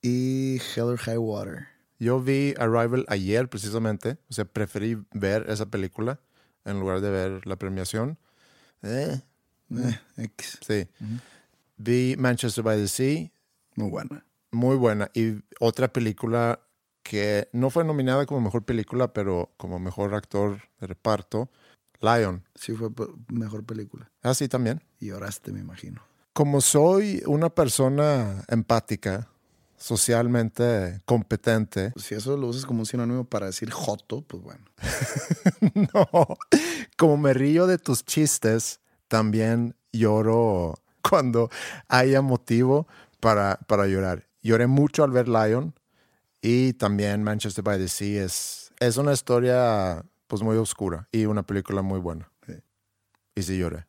[0.02, 1.68] y Hell or High Water.
[2.00, 6.20] Yo vi Arrival ayer precisamente, o sea, preferí ver esa película
[6.66, 8.18] en lugar de ver la premiación.
[8.82, 9.22] Eh,
[9.72, 10.58] Eh, X.
[10.66, 10.88] sí.
[11.78, 13.30] Vi Manchester by the Sea,
[13.76, 14.26] Muy buena.
[14.52, 15.12] muy buena.
[15.14, 16.60] Y otra película
[17.04, 21.50] que no fue nominada como mejor película, pero como mejor actor de reparto,
[22.02, 22.44] Lion.
[22.56, 22.90] Sí fue
[23.28, 24.10] mejor película.
[24.24, 24.82] Ah, sí, también.
[25.00, 26.02] Y lloraste, me imagino.
[26.34, 29.28] Como soy una persona empática,
[29.80, 34.66] socialmente competente, si eso lo usas como un sinónimo para decir joto, pues bueno.
[35.94, 36.38] no,
[36.98, 41.50] como me río de tus chistes, también lloro cuando
[41.88, 42.88] haya motivo
[43.20, 44.28] para, para llorar.
[44.42, 45.74] Lloré mucho al ver Lion
[46.42, 51.44] y también Manchester by the Sea es, es una historia pues muy oscura y una
[51.44, 52.32] película muy buena.
[52.46, 52.54] Sí.
[53.36, 53.89] Y sí lloré.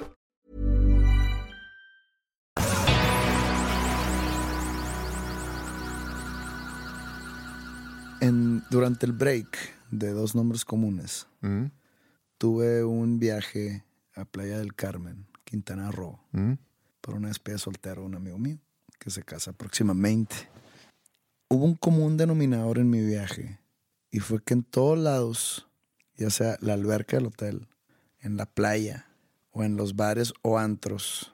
[8.71, 9.57] durante el break
[9.91, 11.65] de dos nombres comunes, Mm,
[12.37, 13.83] tuve un viaje
[14.15, 16.53] a Playa del Carmen, Quintana Roo, mm,
[17.01, 18.59] por una despedida soltero de un amigo mío
[18.99, 20.35] que se casa próximamente.
[21.49, 23.59] Hubo un común denominador en mi viaje
[24.09, 25.67] y fue que en todos lados,
[26.15, 27.67] ya sea la alberca del hotel,
[28.19, 29.07] en la playa
[29.49, 31.33] o en los bares o antros,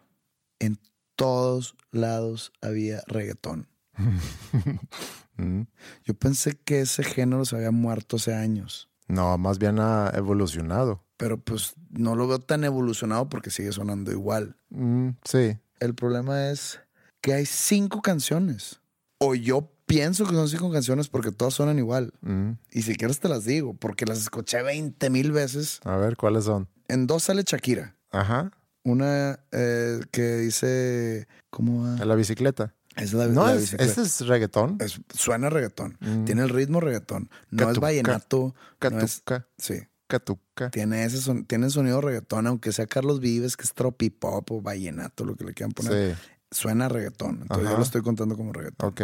[0.59, 0.79] en
[1.15, 3.67] todos lados había reggaetón.
[5.37, 5.61] mm.
[6.03, 11.03] Yo pensé que ese género se había muerto hace años, No, más bien ha evolucionado.
[11.17, 14.55] pero pues no lo veo tan evolucionado porque sigue sonando igual.
[14.69, 15.57] Mm, sí.
[15.79, 16.79] El problema es
[17.21, 18.79] que hay cinco canciones.
[19.19, 22.13] O yo pienso que son cinco canciones porque todas suenan igual.
[22.21, 22.51] Mm.
[22.71, 25.79] Y si quieres te las digo, porque las escuché 20 mil veces.
[25.85, 26.67] A ver, ¿cuáles son?
[26.87, 27.95] En dos sale Shakira.
[28.11, 28.51] Ajá.
[28.83, 31.27] Una eh, que dice...
[31.49, 32.01] ¿Cómo va?
[32.01, 32.73] En la bicicleta.
[32.97, 34.77] Es la, No, la es, este es reggaetón.
[34.79, 35.97] Es- suena reggaetón.
[36.01, 36.25] Mm.
[36.25, 37.29] Tiene el ritmo reggaetón.
[37.51, 38.55] No es Catuca, vallenato.
[38.89, 39.79] No es, Catuca, sí.
[40.07, 40.69] catuca.
[40.71, 45.25] Tiene ese son, tiene sonido reggaetón, aunque sea Carlos Vives, que es tropipop o vallenato,
[45.25, 46.15] lo que le quieran poner.
[46.15, 47.39] Sí, Suena reggaetón.
[47.43, 48.89] Entonces yo lo estoy contando como reggaetón.
[48.89, 49.01] ok.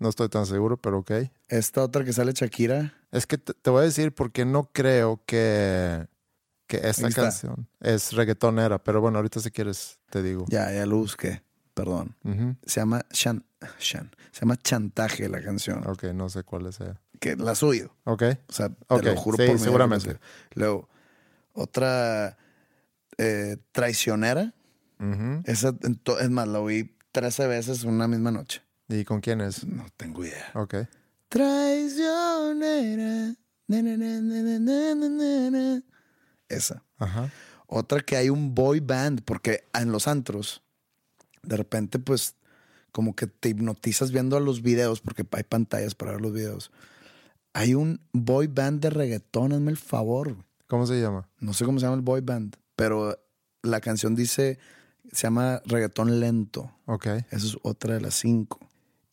[0.00, 1.12] No estoy tan seguro, pero ok.
[1.48, 5.22] Esta otra que sale Shakira, Es que te, te voy a decir porque no creo
[5.24, 6.08] que,
[6.66, 10.46] que esta canción es reggaetonera, pero bueno, ahorita si quieres te digo.
[10.48, 11.42] ya, ya lo busqué,
[11.74, 12.16] perdón.
[12.64, 13.44] Se llama Shan,
[13.78, 15.86] Shan, Se llama Chantaje la canción.
[15.86, 16.80] Ok, no sé cuál es.
[16.80, 17.00] Ella.
[17.20, 17.94] Que la has oído.
[18.04, 18.22] Ok.
[18.48, 20.18] O sea, te lo juro sí, por seguramente.
[20.54, 20.88] Luego,
[21.52, 22.38] otra
[23.18, 24.54] eh, traicionera.
[25.44, 25.74] Esa,
[26.20, 28.62] es más, la oí 13 veces en una misma noche.
[28.88, 29.66] ¿Y con quién es?
[29.66, 30.50] No tengo idea.
[30.54, 30.76] Ok.
[31.28, 33.34] Traicionera.
[36.48, 36.82] Esa.
[36.96, 37.30] Ajá.
[37.66, 40.63] Otra que hay un boy band, porque en los antros
[41.46, 42.36] de repente, pues,
[42.92, 46.70] como que te hipnotizas viendo los videos, porque hay pantallas para ver los videos.
[47.52, 50.36] Hay un boy band de reggaetón, hazme el favor.
[50.66, 51.28] ¿Cómo se llama?
[51.40, 53.18] No sé cómo se llama el boy band, pero
[53.62, 54.58] la canción dice,
[55.12, 56.72] se llama reggaetón lento.
[56.86, 57.06] Ok.
[57.06, 58.60] Esa es otra de las cinco.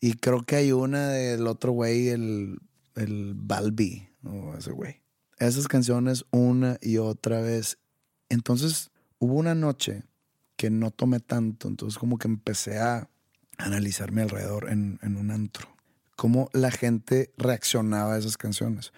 [0.00, 2.58] Y creo que hay una del otro güey, el,
[2.96, 5.02] el Balbi, o ese güey.
[5.38, 7.78] Esas canciones una y otra vez.
[8.28, 10.04] Entonces hubo una noche
[10.56, 13.08] que no tomé tanto, entonces como que empecé a
[13.58, 15.68] analizar mi alrededor en, en un antro.
[16.16, 18.92] Cómo la gente reaccionaba a esas canciones.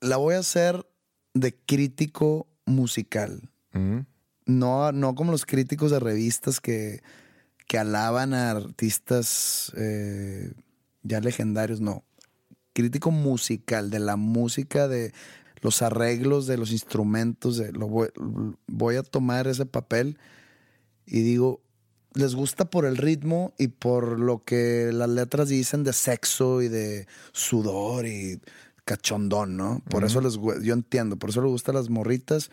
[0.00, 0.86] La voy a hacer
[1.34, 3.50] de crítico musical
[4.58, 7.02] no, no como los críticos de revistas que,
[7.66, 10.52] que alaban a artistas eh,
[11.02, 12.04] ya legendarios, no.
[12.72, 15.12] Crítico musical, de la música, de
[15.60, 18.08] los arreglos, de los instrumentos, de, lo voy,
[18.66, 20.18] voy a tomar ese papel
[21.10, 21.60] y digo,
[22.14, 26.68] les gusta por el ritmo y por lo que las letras dicen de sexo y
[26.68, 28.40] de sudor y
[28.84, 29.82] cachondón, ¿no?
[29.90, 32.50] Por eso les yo entiendo, por eso les gustan las morritas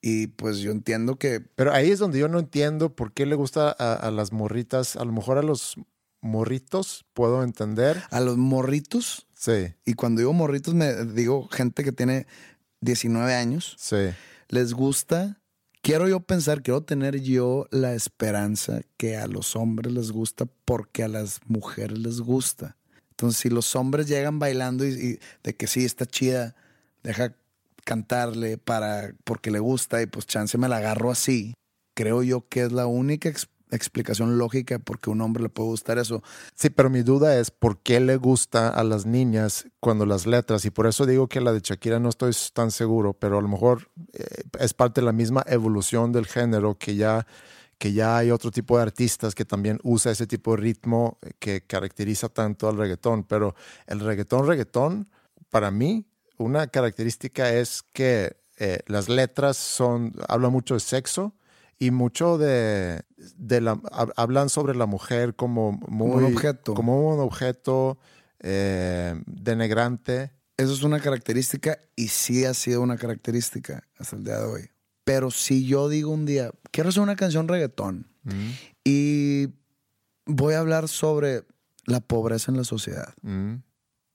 [0.00, 3.34] y pues yo entiendo que Pero ahí es donde yo no entiendo por qué le
[3.34, 4.96] gusta a, a las morritas.
[4.96, 5.76] A lo mejor a los
[6.20, 8.02] morritos puedo entender.
[8.10, 12.26] a los morritos, Sí, y cuando digo morritos me digo gente que tiene
[12.80, 14.08] 19 años, sí.
[14.48, 15.42] les gusta,
[15.84, 21.04] quiero yo pensar, quiero tener yo la esperanza que a los hombres les gusta porque
[21.04, 22.76] a las mujeres les gusta.
[23.10, 26.56] Entonces, si los hombres llegan bailando y, de que sí, está chida,
[27.02, 27.36] deja
[27.84, 31.52] cantarle para porque le gusta y pues chance me la agarro así.
[31.94, 35.48] Creo yo que es la única ex- explicación lógica por qué a un hombre le
[35.48, 36.22] puede gustar eso.
[36.54, 40.64] Sí, pero mi duda es por qué le gusta a las niñas cuando las letras,
[40.64, 43.48] y por eso digo que la de Shakira no estoy tan seguro, pero a lo
[43.48, 44.24] mejor eh,
[44.60, 47.26] es parte de la misma evolución del género que ya,
[47.78, 51.62] que ya hay otro tipo de artistas que también usa ese tipo de ritmo que
[51.66, 53.54] caracteriza tanto al reggaetón, pero
[53.86, 55.08] el reggaetón, reggaetón,
[55.50, 56.06] para mí,
[56.36, 61.34] una característica es que eh, las letras son, habla mucho de sexo
[61.78, 63.02] y mucho de,
[63.36, 66.24] de la, hab- hablan sobre la mujer como muy...
[66.24, 66.74] un objeto.
[66.74, 67.98] Como un objeto
[68.40, 70.32] eh, denigrante.
[70.56, 74.70] Eso es una característica y sí ha sido una característica hasta el día de hoy.
[75.04, 78.50] Pero si yo digo un día, quiero hacer una canción reggaetón Mm,
[78.84, 79.48] y
[80.24, 81.44] voy a hablar sobre
[81.84, 83.12] la pobreza en la sociedad.
[83.20, 83.56] mm.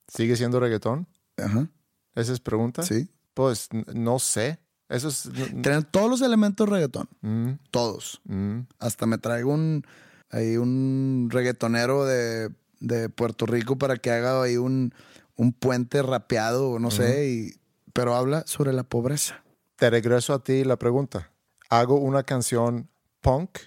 [0.08, 1.06] ¿Sigue siendo reggaetón?
[1.38, 1.68] Ajá.
[2.16, 2.82] ¿Esa es pregunta?
[2.82, 3.08] Sí.
[3.36, 4.58] Pues no sé.
[4.90, 5.28] Eso es...
[5.28, 7.08] n- Tienen todos los elementos reggaetón.
[7.22, 8.22] mm, Todos.
[8.26, 8.60] mm.
[8.80, 9.86] Hasta me traigo un,
[10.32, 14.94] ahí un reggaetonero de, de Puerto Rico para que haga ahí un,
[15.36, 17.54] un puente rapeado, no sé, y,
[17.94, 19.44] pero habla sobre la pobreza.
[19.76, 21.32] Te regreso a ti la pregunta.
[21.70, 22.90] Hago una canción
[23.22, 23.60] punk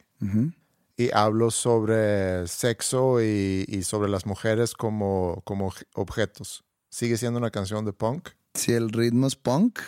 [0.97, 6.65] y hablo sobre sexo y, y sobre las mujeres como, como obje- objetos.
[6.91, 8.29] ¿Sigue siendo una canción de punk?
[8.55, 9.79] Si el ritmo es punk,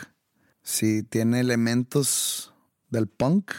[0.65, 2.53] si tiene elementos
[2.89, 3.51] del punk,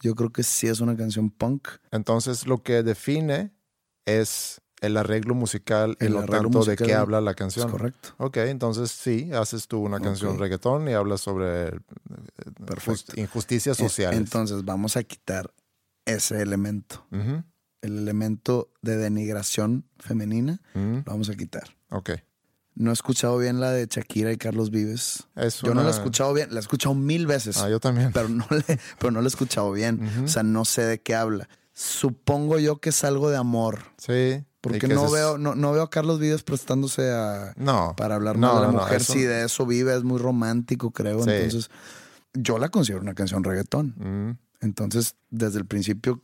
[0.00, 1.68] yo creo que sí es una canción punk.
[1.92, 3.52] Entonces lo que define
[4.04, 7.70] es el arreglo musical y arreglo tanto de qué habla la Es canción.
[7.70, 8.10] correcto.
[8.18, 10.40] Ok, entonces sí, haces tú una canción Ok.
[10.40, 11.70] reggaetón y hablas sobre eh,
[12.66, 12.90] Perfecto.
[13.12, 14.18] just- injusticias sociales.
[14.18, 15.54] Entonces vamos a quitar
[16.04, 17.06] ese elemento.
[17.80, 21.64] El elemento de denigración femenina lo vamos a quitar.
[21.90, 22.10] Ok.
[22.76, 25.28] No he escuchado bien la de Shakira y Carlos Vives.
[25.36, 28.10] Es Yo no la he escuchado bien, la he escuchado mil veces, Ah, yo también.
[28.12, 30.24] pero, no le, pero no la he escuchado bien.
[30.24, 31.48] O sea, no sé de qué habla.
[31.72, 33.80] Supongo yo que es algo de amor.
[33.98, 34.44] Sí.
[34.60, 37.94] Porque que no es- veo, no, no veo a Carlos Vives prestándose a No.
[37.96, 39.00] para hablar No, de la no, no, mujer.
[39.02, 41.22] eso- Si de eso vive, es muy romántico, creo.
[41.22, 41.30] Sí.
[41.30, 41.70] Entonces,
[42.32, 43.94] yo la considero una canción reggaetón.
[43.98, 46.22] Mm, Entonces, desde el principio,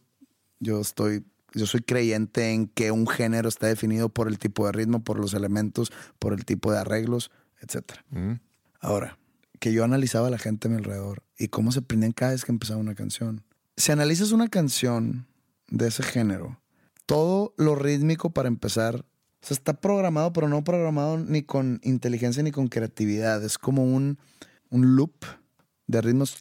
[0.58, 1.24] yo estoy,
[1.54, 5.18] yo soy creyente en que un género está definido por el tipo de ritmo, por
[5.18, 7.30] los elementos, por el tipo de arreglos,
[7.60, 8.04] etcétera.
[8.10, 8.32] mm.
[8.80, 9.18] Ahora,
[9.58, 12.44] que yo analizaba a la gente a mi alrededor y cómo se prendían cada vez
[12.44, 13.44] que empezaba una canción.
[13.76, 15.26] Si analizas una canción
[15.68, 16.60] de ese género,
[17.06, 18.96] todo lo rítmico para empezar,
[19.42, 23.44] o sea, está programado, pero no programado ni con inteligencia ni con creatividad.
[23.44, 24.18] Es como un,
[24.70, 25.24] un loop
[25.86, 26.38] de ritmos.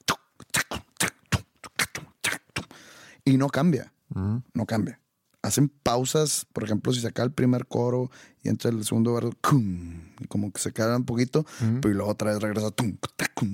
[3.25, 4.99] Y no cambia, No cambia.
[5.41, 8.11] Hacen pausas, por ejemplo, si se acaba el primer coro
[8.43, 9.31] y entra el segundo verso,
[10.19, 11.79] y como que se queda un poquito, Mm.
[11.79, 12.71] pero luego otra vez regresa.
[12.71, 12.97] tum,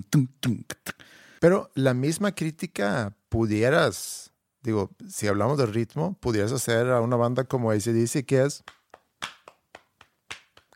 [0.10, 0.64] tum, tum.
[1.40, 4.32] Pero la misma crítica pudieras,
[4.64, 8.64] digo, si hablamos de ritmo, pudieras hacer a una banda como ACDC, que es.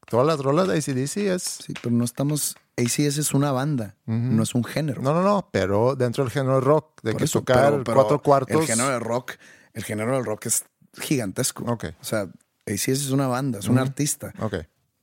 [0.08, 1.44] Todas las rolas de ACDC es.
[1.44, 2.56] Sí, pero no estamos.
[2.78, 5.02] ACS es una banda, no es un género.
[5.02, 7.84] No, no, no, pero dentro del género de rock, de Por que eso, tocar pero-
[7.84, 8.62] pero cuatro cuartos.
[8.62, 9.34] El género del rock,
[9.80, 10.66] el género del rock es
[11.00, 11.64] gigantesco.
[11.64, 11.86] Ok.
[12.02, 12.30] O sea,
[12.68, 14.34] ACS es una banda, es un artista.
[14.40, 14.56] Ok.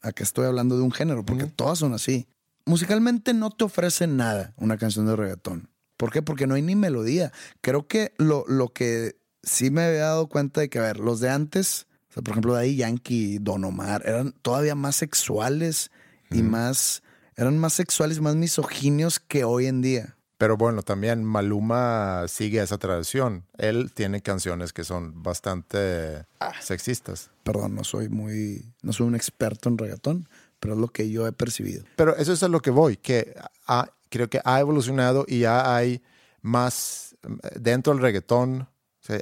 [0.02, 2.28] Aquí estoy hablando de un género, porque todas son así.
[2.64, 5.70] Musicalmente no te ofrece nada una canción de reggaetón.
[5.96, 6.22] ¿Por qué?
[6.22, 7.32] Porque no hay ni melodía.
[7.60, 11.20] Creo que lo, lo que sí me había dado cuenta de que, a ver, los
[11.20, 15.90] de antes, o sea, por ejemplo, de ahí Yankee, Don Omar, eran todavía más sexuales
[16.30, 17.02] y más,
[17.36, 20.15] eran más sexuales, más misoginios que hoy en día.
[20.38, 23.44] Pero bueno, también Maluma sigue esa tradición.
[23.56, 26.52] Él tiene canciones que son bastante Ah.
[26.60, 27.30] sexistas.
[27.42, 30.28] Perdón, no soy muy, no soy un experto en reggaetón,
[30.60, 31.84] pero es lo que yo he percibido.
[31.96, 33.34] Pero eso es a lo que voy, que
[33.66, 36.02] ha- creo que ha evolucionado y ya hay
[36.42, 37.16] más,
[37.58, 38.68] dentro del reggaetón,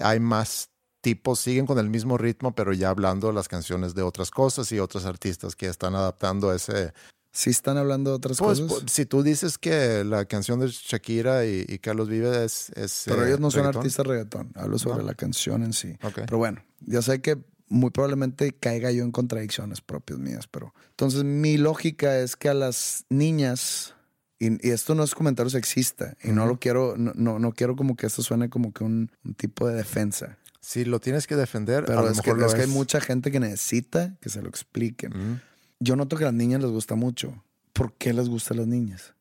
[0.02, 4.30] hay más tipos, siguen con el mismo ritmo, pero ya hablando las canciones de otras
[4.30, 6.92] cosas y otros artistas que están adaptando ese...
[7.36, 8.78] ¿Sí están hablando de otras Pues, cosas?
[8.82, 12.70] pues, si tú dices que la canción de Shakira y, y Carlos Vive es...
[12.76, 14.52] es, Pero eh, ellos no son artistas reggaetón.
[14.54, 15.02] Hablo sobre No.
[15.04, 15.96] la canción en sí.
[16.04, 16.14] Ok.
[16.26, 17.36] Pero bueno, ya sé que
[17.68, 22.54] muy probablemente caiga yo en contradicciones propias mías, pero entonces mi lógica es que a
[22.54, 23.94] las niñas
[24.38, 26.52] y, y esto no es comentario sexista y no Ujú.
[26.52, 29.66] lo quiero no, no, no quiero como que esto suene como que un, un tipo
[29.66, 32.54] de defensa, Si lo tienes que defender, a pero lo es que, mejor lo es
[32.54, 32.72] que hay es.
[32.74, 35.10] mucha gente que necesita que se lo expliquen.
[35.12, 35.40] Mm.
[35.80, 37.42] Yo noto que a las niñas les gusta mucho.
[37.72, 39.14] ¿Por qué les gusta a las niñas?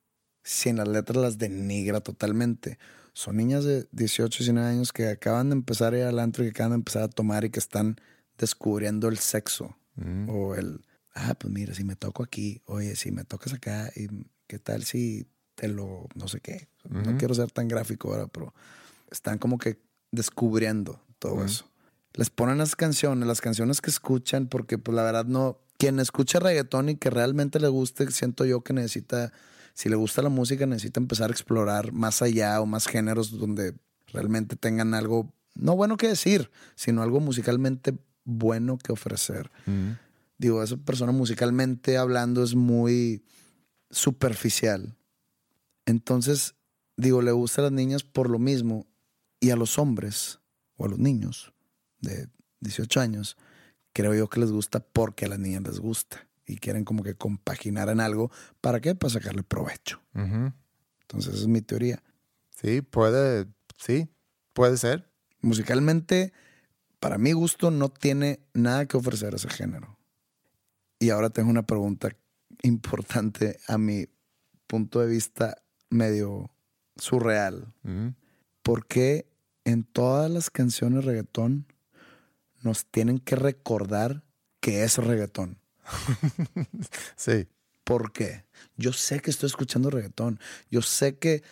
[0.43, 2.78] Si en las letras las denigra totalmente.
[3.14, 6.47] Son niñas de 18, 19 años que acaban de empezar a ir al antro y
[6.47, 7.97] que acaban de empezar a tomar y que están
[8.38, 9.78] descubriendo el sexo.
[9.95, 10.30] Mm.
[10.30, 10.82] O el,
[11.14, 14.08] ah, pues mira, si me toco aquí, oye, si me tocas acá, y
[14.47, 16.68] ¿qué tal si te lo, no sé qué?
[16.89, 18.54] No quiero ser tan gráfico ahora, pero
[19.10, 19.80] están como que
[20.12, 21.66] descubriendo todo eso.
[22.14, 26.40] Les ponen las canciones, las canciones que escuchan, porque pues la verdad no, quien escucha
[26.40, 29.34] reggaetón y que realmente le guste, siento yo que necesita,
[29.74, 33.76] si le gusta la música, necesita empezar a explorar más allá o más géneros donde
[34.08, 39.52] realmente tengan algo, no bueno que decir, sino algo musicalmente bueno que ofrecer.
[40.38, 43.26] Digo, esa persona musicalmente hablando es muy
[43.90, 44.96] superficial.
[45.86, 46.56] Entonces,
[46.96, 48.88] digo, le gusta a las niñas por lo mismo.
[49.42, 50.40] Y a los hombres
[50.78, 51.52] o a los niños
[52.00, 52.30] de
[52.62, 53.36] 18 años,
[53.94, 57.16] creo yo que les gusta porque a las niñas les gusta y quieren como que
[57.16, 58.32] compaginar en algo.
[58.60, 58.96] ¿Para qué?
[58.96, 60.02] Para sacarle provecho.
[60.14, 62.04] Entonces, esa es mi teoría.
[62.50, 64.10] Sí, puede, sí,
[64.54, 65.10] puede ser.
[65.41, 66.34] Musicalmente,
[67.00, 69.98] para mi gusto, no tiene nada que ofrecer ese género.
[71.00, 72.10] Y ahora tengo una pregunta
[72.64, 74.08] importante a mi
[74.68, 76.50] punto de vista medio
[76.96, 77.74] surreal.
[77.84, 78.14] Ujú.
[78.62, 79.28] ¿Por qué
[79.66, 81.68] en todas las canciones reggaetón
[82.64, 84.24] nos tienen que recordar
[84.59, 85.59] que es reggaetón?
[87.16, 87.47] Sí.
[87.84, 88.45] ¿Por qué?
[88.78, 90.39] Yo sé que estoy escuchando reggaetón.
[90.72, 91.43] Yo sé que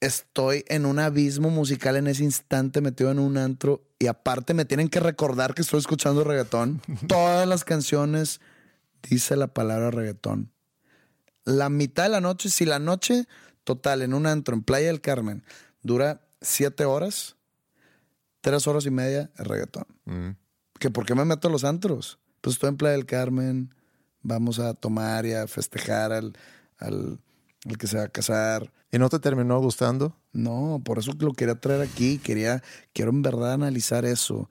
[0.00, 4.64] estoy en un abismo musical en ese instante metido en un antro y aparte me
[4.64, 6.82] tienen que recordar que estoy escuchando reggaetón.
[7.08, 8.40] Todas las canciones
[9.08, 10.52] dice la palabra reggaetón.
[11.44, 13.26] La mitad de la noche, si la noche
[13.64, 15.44] total en un antro en Playa del Carmen
[15.82, 17.36] dura siete horas,
[18.40, 19.86] tres horas y media es reggaetón.
[20.04, 20.30] Mm.
[20.82, 22.18] ¿Que ¿Por qué me meto a los antros?
[22.40, 23.72] Pues estoy en Playa del Carmen,
[24.20, 26.32] vamos a tomar y a festejar al,
[26.76, 27.20] al,
[27.64, 28.72] al que se va a casar.
[28.90, 30.16] ¿Y no te terminó gustando?
[30.32, 32.18] No, por eso lo quería traer aquí.
[32.18, 34.50] Quería, quiero en verdad analizar eso.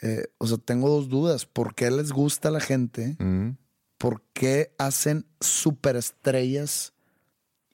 [0.00, 1.46] Eh, o sea, tengo dos dudas.
[1.46, 3.14] ¿Por qué les gusta a la gente?
[3.20, 3.50] Mm.
[3.98, 6.92] ¿Por qué hacen superestrellas?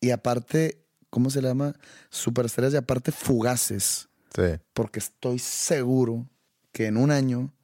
[0.02, 1.74] Y aparte, ¿cómo se le llama?
[2.10, 4.10] Superestrellas y aparte fugaces.
[4.34, 4.60] Sí.
[4.74, 6.28] Porque estoy seguro
[6.70, 7.54] que en un año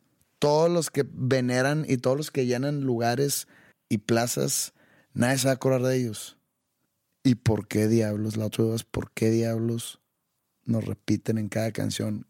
[0.44, 3.48] todos los que veneran y todos los que llenan lugares
[3.88, 4.74] y plazas,
[5.14, 6.36] nadie se va a acordar de ellos.
[7.22, 10.02] ¿Y por qué diablos, la otra duda es por qué diablos
[10.66, 12.26] nos repiten en cada canción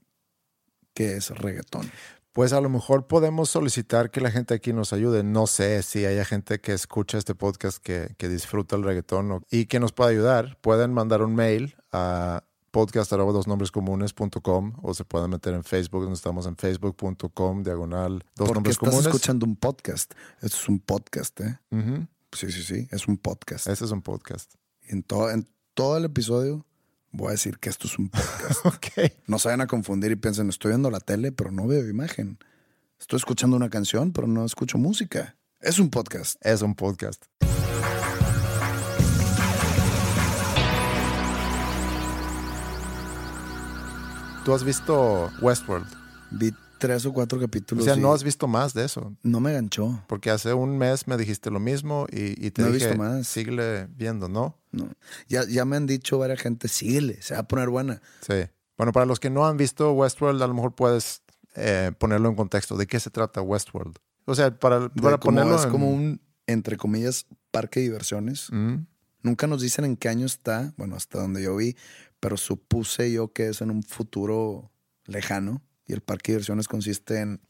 [0.94, 1.90] que es reggaetón?
[2.32, 5.24] Pues a lo mejor podemos solicitar que la gente aquí nos ayude.
[5.24, 9.66] No sé si haya gente que escucha este podcast que, que disfruta el reggaetón y
[9.66, 10.56] que nos pueda ayudar.
[10.60, 12.44] Pueden mandar un mail a
[12.74, 18.54] podcast.dosnombrescomunes.com o se pueden meter en Facebook, donde estamos en facebook.com, diagonal dos ¿Por qué
[18.54, 19.06] nombres estás comunes.
[19.06, 20.12] escuchando un podcast?
[20.42, 21.60] Esto es un podcast, ¿eh?
[22.32, 23.68] Sí, sí, sí, es un podcast.
[23.68, 24.52] Ese es un podcast.
[24.88, 26.66] En todo, en todo el episodio
[27.12, 28.66] voy a decir que esto es un podcast.
[28.66, 28.88] Ok.
[29.28, 32.38] No se vayan a confundir y piensen, estoy viendo la tele, pero no veo imagen.
[32.98, 35.36] Estoy escuchando una canción, pero no escucho música.
[35.60, 36.44] Es un podcast.
[36.44, 37.24] Es un podcast.
[44.44, 45.86] ¿Tú has visto Westworld?
[46.30, 47.84] Vi tres o cuatro O capítulos.
[47.84, 49.14] sea, y no has visto más de eso.
[49.22, 50.02] no me ganchó.
[50.06, 53.02] Porque hace un mes me dijiste lo mismo y, y te No he dije, visto
[53.02, 53.26] más.
[53.26, 54.58] síguele viendo, ¿no?
[54.72, 54.90] No.
[55.28, 58.02] Ya, ya me han dicho varias gente, síguele, se va a poner buena.
[58.20, 58.34] Sí.
[58.76, 61.22] Bueno, para los que no han visto Westworld, a lo mejor puedes
[61.54, 62.76] eh, ponerlo en contexto.
[62.76, 63.96] ¿De qué se trata Westworld?
[64.26, 68.48] O sea, para, para cómo ponerlo es en- como un, entre comillas, parque de diversiones.
[68.52, 68.86] Mm,
[69.22, 71.76] Nunca nos dicen en qué año está, bueno, hasta donde yo vi,
[72.24, 74.70] pero supuse yo que es en un futuro
[75.04, 75.60] lejano.
[75.86, 77.42] Y el parque de diversiones consiste en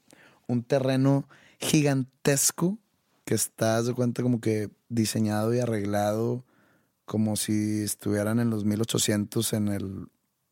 [0.48, 1.28] un terreno
[1.60, 2.80] gigantesco
[3.24, 6.44] que está, de cuenta, como que diseñado y arreglado
[7.04, 10.08] como si estuvieran en los 1800 en el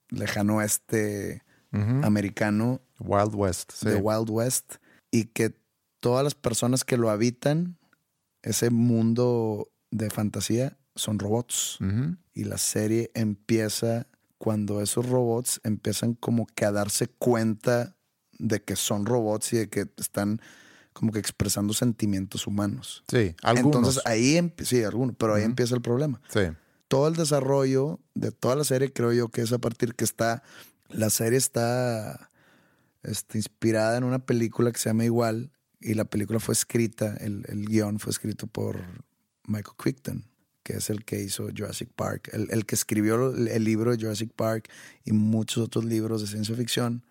[0.09, 1.43] lejano oeste
[1.73, 3.73] americano Wild West.
[3.73, 3.89] Sí.
[3.89, 4.77] de Wild West
[5.11, 5.53] y que
[5.99, 7.77] todas las personas que lo habitan,
[8.43, 11.81] ese mundo de fantasía, son robots.
[12.35, 14.07] Y la serie empieza
[14.43, 17.95] cuando esos robots empiezan como que a darse cuenta
[18.41, 20.41] de que son robots y de que están
[20.93, 23.05] como que expresando sentimientos humanos.
[23.07, 23.77] Sí, algunos.
[23.77, 26.41] Entonces ahí, sí, algunos, pero ahí empieza el problema sí.
[26.89, 30.43] todo el desarrollo de toda la serie creo yo que es a partir que está
[30.89, 32.29] la serie está
[33.05, 37.45] este, inspirada en una película que se llama igual y la película fue escrita el,
[37.47, 38.81] el guion fue escrito por
[39.47, 40.32] Michael Crichton
[40.63, 44.33] que es el que hizo Jurassic Park el, el que escribió el, libro de Jurassic
[44.33, 44.69] Park
[45.05, 47.03] y muchos otros libros de ciencia ficción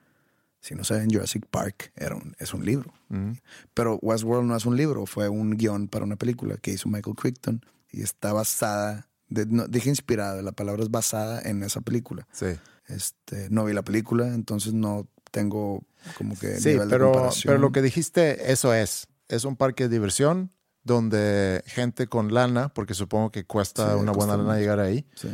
[0.61, 3.31] si no saben Jurassic Park era un- es un libro Mm.
[3.73, 7.15] pero Westworld no es un libro, fue un guion para una película que hizo Michael
[7.17, 12.25] Crichton y está basada, de- no, dije inspirada, la palabra es basada en esa película.
[12.31, 12.45] Sí.
[12.87, 15.83] Este, no vi la película, entonces no tengo
[16.17, 17.43] como que Sí, nivel de pero, comparación.
[17.51, 19.07] pero lo que dijiste, eso es.
[19.27, 20.51] Es un parque de diversión
[20.83, 24.59] donde gente con lana, porque supongo que cuesta Sí, una buena lana mucho.
[24.59, 25.29] llegar ahí, Sí.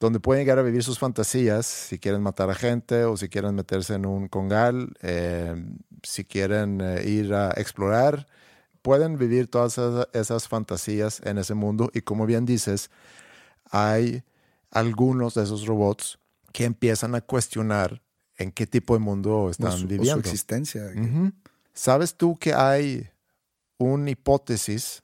[0.00, 3.54] donde pueden llegar a vivir sus fantasías, si quieren matar a gente o si quieren
[3.54, 5.54] meterse en un congal, eh,
[6.02, 8.26] si quieren eh, ir a explorar,
[8.82, 12.90] pueden vivir todas esas, esas fantasías en ese mundo y como bien dices,
[13.70, 14.22] hay
[14.70, 16.18] algunos de esos robots
[16.52, 18.02] que empiezan a cuestionar
[18.36, 20.20] en qué tipo de mundo O están su, o su viviendo.
[20.20, 20.82] existencia.
[21.72, 23.08] ¿Sabes tú que hay
[23.78, 25.02] una hipótesis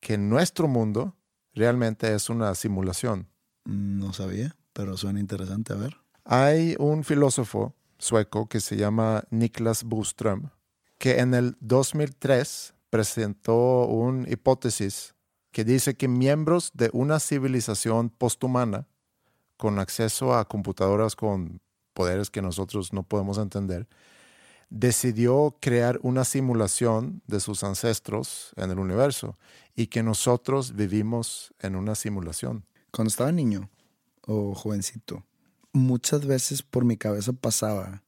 [0.00, 1.16] que nuestro mundo
[1.54, 3.28] realmente es una simulación?
[3.64, 5.72] No sabía, pero suena interesante.
[5.72, 5.96] A ver.
[6.24, 10.50] Hay un filósofo sueco que se llama Niklas Boström,
[10.98, 15.14] que en el 2003 presentó una hipótesis
[15.50, 18.86] que dice que miembros de una civilización posthumana
[19.56, 21.60] con acceso a computadoras con
[21.92, 23.88] poderes que nosotros no podemos entender,
[24.70, 29.38] decidió crear una simulación de sus ancestros en el universo
[29.74, 32.64] y que nosotros vivimos en una simulación.
[32.90, 33.70] Cuando estaba niño
[34.26, 35.24] o jovencito,
[35.72, 38.02] muchas veces por mi cabeza pasaba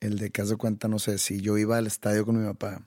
[0.00, 2.46] el de que haz de cuenta, no sé, si yo iba al estadio con mi
[2.46, 2.86] papá,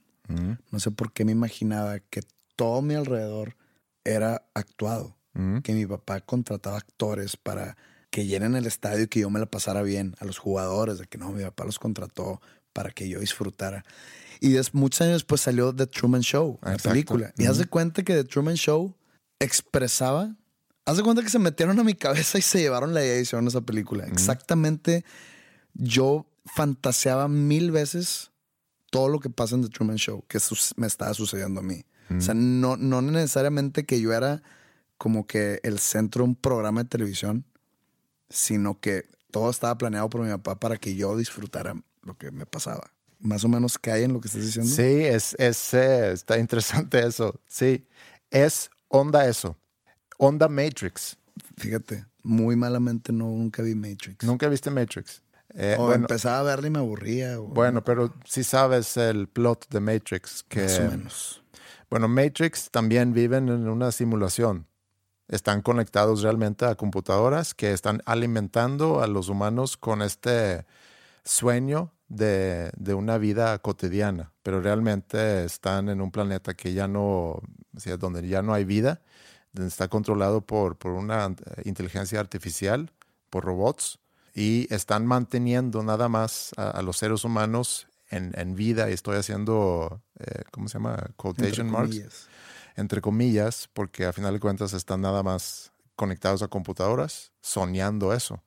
[0.72, 2.22] no sé por qué me imaginaba que
[2.56, 3.58] todo mi alrededor
[4.06, 5.18] era actuado,
[5.64, 7.78] que mi papá contrataba actores para
[8.10, 11.08] que llenen el estadio y que yo me la pasara bien a los jugadores, de
[11.08, 12.42] que no, mi papá los contrató
[12.74, 13.84] para que yo disfrutara.
[14.40, 16.90] Y des- muchos años después salió The Truman Show, la Exacto.
[16.90, 17.34] película.
[17.38, 18.96] Y haz de cuenta que The Truman Show
[19.40, 20.36] expresaba,
[20.86, 23.22] haz de cuenta que se metieron a mi cabeza y se llevaron la idea y
[23.22, 24.06] hicieron esa película.
[24.06, 25.04] Exactamente,
[25.74, 28.32] yo fantaseaba mil veces
[28.90, 30.40] todo lo que pasa en The Truman Show, que
[30.76, 31.84] me estaba sucediendo a mí.
[32.10, 34.44] O sea, no, no necesariamente que yo era
[34.98, 37.46] como que el centro de un programa de televisión,
[38.30, 42.46] sino que todo estaba planeado por mi papá para que yo disfrutara lo que me
[42.46, 42.92] pasaba.
[43.20, 44.72] Más o menos cae en lo que estás diciendo.
[44.72, 47.40] Sí, es, es, eh, está interesante eso.
[47.48, 47.86] Sí,
[48.30, 49.58] es onda eso.
[50.18, 51.18] Onda Matrix.
[51.58, 54.26] Fíjate, muy malamente no nunca vi Matrix.
[54.26, 55.22] ¿Nunca viste Matrix?
[55.54, 57.40] Eh, o bueno, empezaba a verla y me aburría.
[57.40, 60.44] o- bueno, pero sí sabes el plot de Matrix.
[60.48, 61.44] Que, Más o menos.
[61.90, 64.66] Bueno, Matrix también viven en una simulación.
[65.28, 70.66] Están conectados realmente a computadoras que están alimentando a los humanos con este
[71.24, 77.02] sueño de, de una vida cotidiana, pero realmente están en un planeta que ya no,
[77.04, 77.44] o
[77.78, 79.02] sea, donde ya no hay vida,
[79.54, 82.92] donde está controlado por, por una inteligencia artificial,
[83.30, 84.00] por robots,
[84.34, 90.02] y están manteniendo nada más a, a los seres humanos en, en vida, estoy haciendo,
[90.20, 91.12] eh, ¿cómo se llama?
[91.16, 92.30] Quotation Entre marks comillas.
[92.76, 98.44] entre comillas, porque a final de cuentas están nada más conectados a computadoras, soñando eso.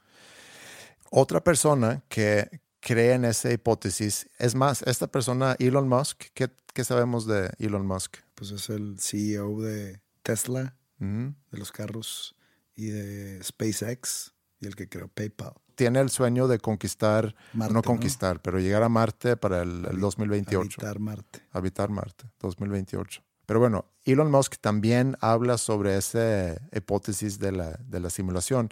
[1.11, 6.85] Otra persona que cree en esa hipótesis, es más, esta persona, Elon Musk, ¿qué, qué
[6.85, 8.19] sabemos de Elon Musk?
[8.35, 12.37] Pues es el CEO de Tesla, de los carros,
[12.77, 15.55] y de SpaceX, y el que creó PayPal.
[15.77, 17.83] Tiene el sueño de conquistar, Marte, no ¿no?
[17.83, 20.81] conquistar, pero llegar a Marte para el, el 2028.
[20.81, 21.43] Habitar Marte.
[21.53, 23.23] habitar Marte, 2028.
[23.47, 28.69] Pero bueno, Elon Musk también habla sobre esa hipótesis de la, de la simulación.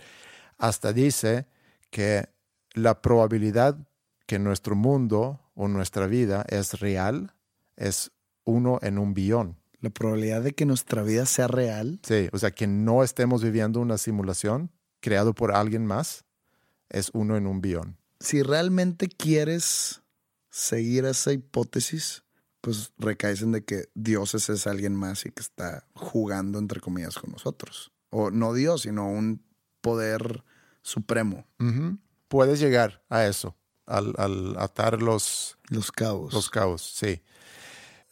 [0.59, 1.47] Hasta dice
[1.91, 2.29] que
[2.75, 3.79] la probabilidad
[4.27, 7.35] que nuestro mundo o nuestra vida es real
[7.77, 8.13] es
[8.45, 9.59] uno en un billón.
[9.81, 13.81] La probabilidad de que nuestra vida sea real Sí, o sea, que no estemos viviendo
[13.81, 14.71] una simulación
[15.01, 16.25] creado por alguien más
[16.89, 17.99] es uno en un billón.
[18.21, 20.03] si realmente quieres
[20.51, 22.23] seguir esa hipótesis,
[22.61, 27.19] pues recaes en de que Dios es alguien más y que está jugando, entre comillas,
[27.19, 27.91] con nosotros.
[28.11, 29.43] O no Dios, sino un
[29.81, 30.45] poder
[30.83, 31.45] supremo.
[31.59, 31.99] Ujú.
[32.29, 33.57] Puedes llegar a eso,
[33.87, 36.33] al, al atar los, Los cabos.
[36.33, 37.21] Los cabos, sí.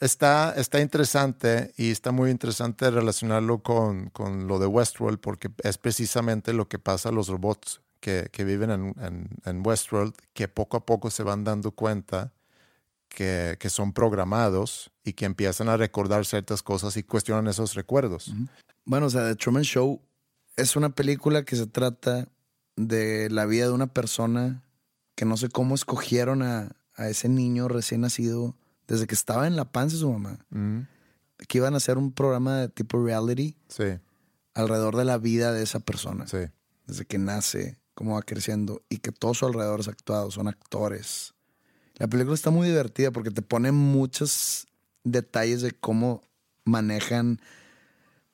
[0.00, 5.76] Está, está interesante y está muy interesante relacionarlo con, con lo de Westworld porque es
[5.76, 10.48] precisamente lo que pasa a los robots que, que viven en, en- en Westworld, que
[10.48, 12.32] poco a poco se van dando cuenta
[13.10, 18.32] que, que son programados y que empiezan a recordar ciertas cosas y cuestionan esos recuerdos.
[18.86, 20.00] Bueno, o sea, The Truman Show
[20.56, 22.26] es una película que se trata
[22.76, 24.62] de la vida de una persona
[25.20, 28.56] que no sé cómo escogieron a, a ese niño recién nacido
[28.88, 30.38] desde que estaba en la panza de su mamá.
[30.48, 30.80] Mm,
[31.46, 33.98] Que iban a hacer un programa de tipo reality Sí,
[34.54, 36.26] alrededor de la vida de esa persona.
[36.26, 36.38] sí.
[36.86, 41.34] Desde que nace, cómo va creciendo y que todo su alrededor es actuado, son actores.
[41.96, 44.66] La película está muy divertida porque te pone muchos
[45.04, 46.22] detalles de cómo
[46.64, 47.40] manejan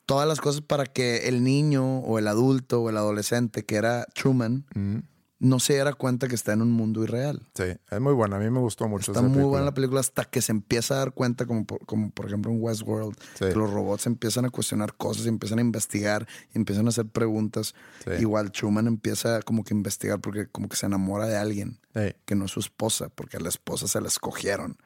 [0.06, 4.06] todas las cosas para que el niño o el adulto o el adolescente que era
[4.14, 4.98] Truman Mm,
[5.38, 7.42] no se diera cuenta que está en un mundo irreal.
[7.54, 8.36] sí, es muy buena.
[8.36, 9.12] A mí me gustó mucho.
[9.12, 9.46] Está esa muy película.
[9.50, 12.50] buena la película hasta que se empieza a dar cuenta, como por, como por ejemplo
[12.50, 13.44] en Westworld, Sí.
[13.44, 17.74] que los robots empiezan a cuestionar cosas, empiezan a investigar, empiezan a hacer preguntas.
[18.04, 18.12] Sí.
[18.20, 22.14] Igual Truman empieza como que a investigar porque como que se enamora de alguien Sí.
[22.24, 24.78] que no es su esposa, porque a la esposa se la escogieron.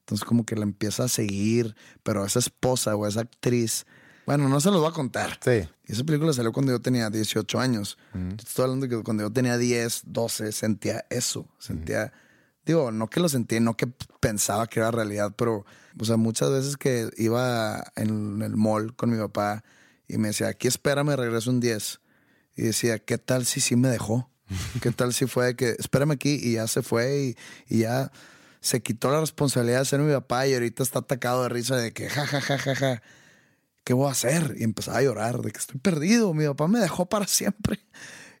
[0.00, 3.86] Entonces como que la empieza a seguir, pero a esa esposa o a esa actriz,
[4.26, 5.38] bueno, no se los voy a contar.
[5.42, 5.68] Sí.
[5.86, 7.98] Esa película salió cuando yo tenía 18 años.
[8.12, 11.46] Te Estoy hablando de que cuando yo tenía 10, 12, sentía eso.
[11.58, 12.12] Sentía,
[12.64, 13.86] digo, no que lo sentía, no que
[14.20, 15.66] pensaba que era realidad, pero,
[15.98, 19.62] o sea, muchas veces que iba en el mall con mi papá
[20.08, 22.00] y me decía, aquí espérame, regreso un 10.
[22.56, 24.30] Y decía, ¿qué tal si sí me dejó?
[24.82, 27.36] ¿Qué tal si fue de que, espérame aquí y ya se fue
[27.68, 28.10] y, y ya
[28.60, 31.92] se quitó la responsabilidad de ser mi papá y ahorita está atacado de risa de
[31.92, 33.02] que, ja, ja, ja, ja, ja,
[33.84, 34.56] ¿qué voy a hacer?
[34.58, 37.80] Y empezaba a llorar de que estoy perdido, mi papá me dejó para siempre.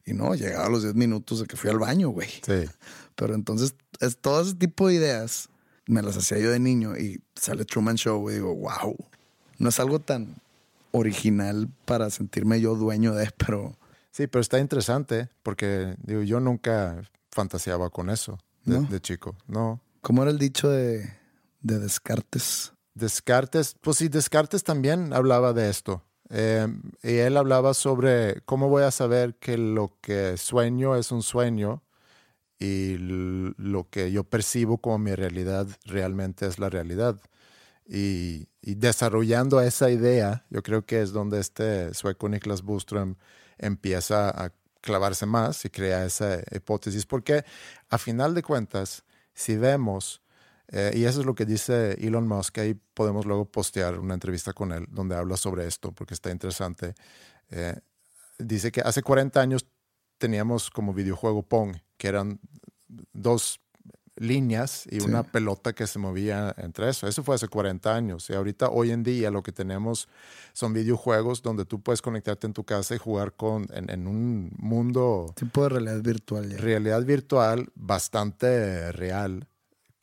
[0.06, 2.28] Y no, llegaba a los 10 minutos de que fui al baño, güey.
[2.28, 2.68] Sí.
[3.14, 5.48] Pero entonces, es, todo ese tipo de ideas
[5.86, 8.96] me las hacía yo de niño y sale Truman Show y digo, wow,
[9.58, 10.36] no es algo tan
[10.92, 13.76] original para sentirme yo dueño de, pero
[14.14, 18.86] Sí, pero está interesante porque digo, yo nunca fantaseaba con eso de, ¿No?
[18.86, 19.36] de chico.
[19.48, 19.80] No.
[20.02, 21.12] ¿cómo era el dicho de,
[21.62, 22.73] de Descartes?
[22.94, 26.02] Descartes, pues sí, Descartes también hablaba de esto.
[26.30, 26.66] Eh,
[27.02, 31.82] y él hablaba sobre cómo voy a saber que lo que sueño es un sueño
[32.58, 37.20] y lo que yo percibo como mi realidad realmente es la realidad.
[37.86, 43.16] Y, y desarrollando esa idea, yo creo que es donde este sueco Niklas Boström
[43.58, 47.44] empieza a clavarse más y crea esa hipótesis, porque
[47.90, 50.22] a final de cuentas, si vemos,
[50.68, 54.52] eh, y eso es lo que dice Elon Musk, ahí podemos luego postear una entrevista
[54.52, 56.94] con él donde habla sobre esto, porque está interesante.
[57.50, 57.74] Eh,
[58.38, 59.66] dice que hace 40 años
[60.18, 62.40] teníamos como videojuego Pong, que eran
[63.12, 63.60] dos
[64.16, 65.06] líneas y Sí.
[65.06, 67.08] una pelota que se movía entre eso.
[67.08, 68.30] Eso fue hace 40 años.
[68.30, 70.08] Y ahorita, hoy en día, lo que tenemos
[70.52, 74.52] son videojuegos donde tú puedes conectarte en tu casa y jugar con, en, en un
[74.56, 76.56] mundo Tipo de realidad virtual ya.
[76.58, 79.48] realidad virtual bastante real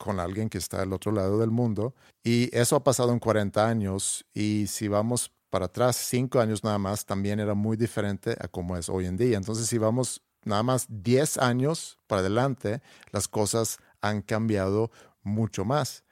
[0.02, 1.94] con alguien que está al otro lado del mundo.
[2.24, 4.24] Y eso ha pasado en 40 años.
[4.34, 8.76] Y si vamos para atrás, cinco años nada más, también era muy diferente a como
[8.76, 9.36] es hoy en día.
[9.36, 12.82] Entonces, si vamos nada más 10 años para adelante,
[13.12, 14.90] las cosas han cambiado
[15.22, 16.02] mucho más.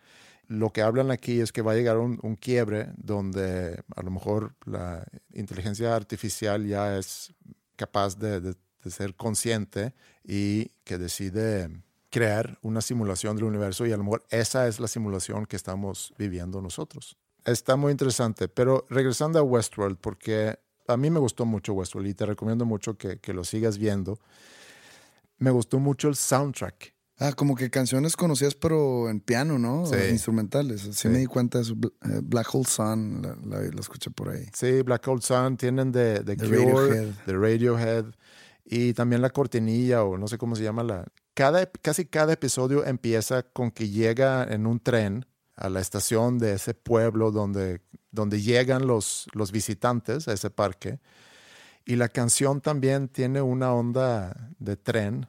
[0.47, 4.55] Lo que hablan aquí es que va a llegar un, quiebre donde a lo mejor
[4.67, 7.35] la inteligencia artificial ya es
[7.75, 8.55] capaz de
[8.89, 14.67] ser consciente y que decide crear una simulación del universo y a lo mejor esa
[14.69, 17.17] es la simulación que estamos viviendo nosotros.
[17.45, 20.59] Está muy interesante, pero regresando a Westworld, porque
[20.89, 24.19] a mí me gustó mucho Westworld y te recomiendo mucho que, que lo sigas viendo.
[25.39, 26.95] Me gustó mucho el soundtrack.
[27.19, 29.85] Ah, como que canciones conocidas, pero en piano, ¿no?
[29.87, 29.95] Sí.
[30.11, 30.81] Instrumentales.
[30.81, 31.09] Sí, Sí.
[31.09, 31.75] me di cuenta de eso.
[31.83, 34.47] Eh, Black Hole Sun, la, la- la escuché por ahí.
[34.55, 37.09] Sí, Black Hole Sun tienen de, de De Cure, Radiohead.
[37.27, 38.05] de Radiohead
[38.65, 41.07] y también la cortinilla o no sé cómo se llama la.
[41.41, 45.25] Cada, casi cada episodio empieza con que llega en un tren
[45.57, 47.81] a la estación de ese pueblo donde,
[48.11, 51.01] donde llegan los, los visitantes a ese parque.
[51.87, 55.29] Y la canción también tiene una onda de tren.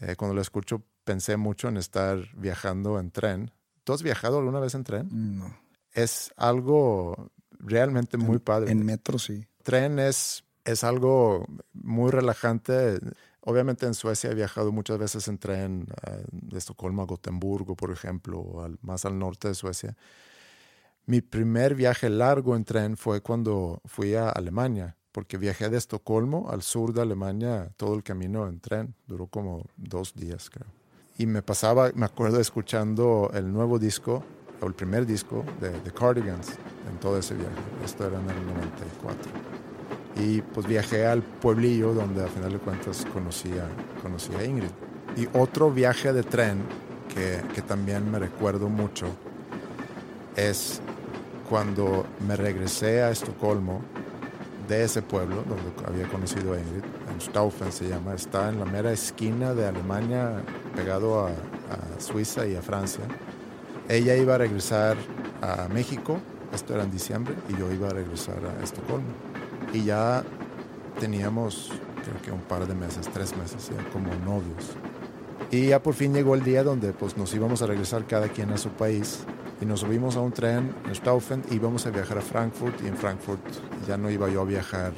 [0.00, 3.52] Eh, cuando la escucho pensé mucho en estar viajando en tren.
[3.84, 5.38] ¿Tú has viajado alguna vez en tren?
[5.38, 5.56] No.
[5.92, 7.30] Es algo
[7.60, 9.46] realmente muy padre En metro sí.
[9.62, 12.98] tren es, es algo muy relajante.
[13.46, 17.90] Obviamente en Suecia he viajado muchas veces en tren eh, de Estocolmo a Gotemburgo, por
[17.90, 19.96] ejemplo, al- más al norte de Suecia.
[21.06, 26.48] Mi primer viaje largo en tren fue cuando fui a Alemania, porque viajé de Estocolmo
[26.50, 28.94] al sur de Alemania todo el camino en tren.
[29.06, 30.66] Duró como dos días, creo.
[31.18, 34.24] Y me pasaba, me acuerdo escuchando el nuevo disco,
[34.62, 36.48] o el primer disco de The Cardigans
[36.90, 37.52] en todo ese viaje.
[37.84, 39.30] Esto era en el 94.
[40.16, 43.68] Y pues viajé al pueblillo donde a final de cuentas conocí a,
[44.02, 44.70] conocí a Ingrid.
[45.16, 46.62] Y otro viaje de tren
[47.12, 49.06] que, que también me recuerdo mucho
[50.36, 50.80] es
[51.48, 53.82] cuando me regresé a Estocolmo
[54.68, 58.64] de ese pueblo donde había conocido a Ingrid, en Staufen se llama, está en la
[58.64, 60.42] mera esquina de Alemania,
[60.74, 63.04] pegado a, a Suiza y a Francia.
[63.88, 64.96] Ella iba a regresar
[65.42, 66.18] a México,
[66.52, 69.33] esto era en diciembre, y yo iba a regresar a Estocolmo.
[69.74, 70.24] Y ya
[71.00, 71.70] teníamos,
[72.04, 74.72] creo que un par de meses, tres meses, ya como novios.
[75.50, 78.50] Y ya por fin llegó el día donde pues, nos íbamos a regresar cada quien
[78.50, 79.24] a su país
[79.60, 82.88] y nos subimos a un tren en Staufen y íbamos a viajar a Frankfurt y
[82.88, 83.40] en Frankfurt
[83.86, 84.92] ya no iba yo a viajar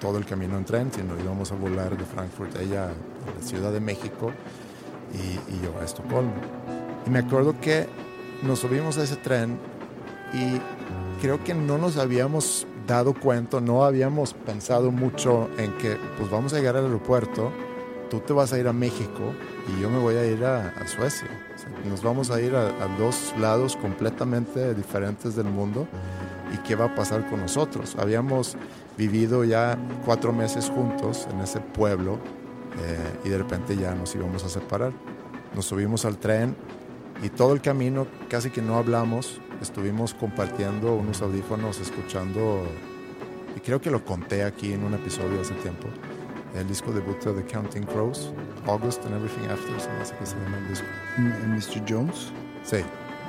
[0.00, 3.72] todo el camino en tren, sino íbamos a volar de Frankfurt ella a la Ciudad
[3.72, 4.32] de México
[5.12, 6.34] y, y yo a Estocolmo.
[7.06, 7.86] Y me acuerdo que
[8.42, 9.58] nos subimos a ese tren
[10.32, 10.60] y
[11.20, 12.66] creo que no nos habíamos
[12.96, 17.50] dado cuenta, no habíamos pensado mucho en que pues vamos a llegar al aeropuerto,
[18.10, 19.32] tú te vas a ir a México
[19.68, 21.28] y yo me voy a ir a, a Suecia.
[21.54, 25.86] O sea, nos vamos a ir a, a dos lados completamente diferentes del mundo
[26.52, 27.96] y qué va a pasar con nosotros.
[27.98, 28.56] Habíamos
[28.96, 32.18] vivido ya cuatro meses juntos en ese pueblo
[32.78, 34.92] eh, y de repente ya nos íbamos a separar.
[35.54, 36.56] Nos subimos al tren
[37.22, 39.40] y todo el camino casi que no hablamos.
[39.60, 42.62] Estuvimos compartiendo unos audífonos, escuchando,
[43.54, 45.88] y creo que lo conté aquí en un episodio hace tiempo,
[46.54, 48.32] el disco debut de Counting Crows,
[48.66, 50.86] August and Everything After, se me hace que se llama el disco.
[51.18, 51.84] Mr.
[51.88, 52.32] Jones.
[52.64, 52.78] Sí,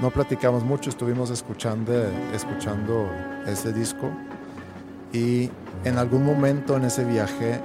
[0.02, 1.94] no platicamos mucho, estuvimos escuchando,
[2.34, 3.10] escuchando
[3.46, 4.10] ese disco
[5.14, 5.50] y
[5.84, 7.60] en algún momento en ese viaje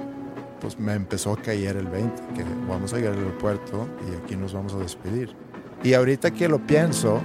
[0.59, 4.35] pues me empezó a caer el 20, que vamos a llegar al aeropuerto y aquí
[4.35, 5.33] nos vamos a despedir.
[5.83, 7.21] Y ahorita que lo pienso,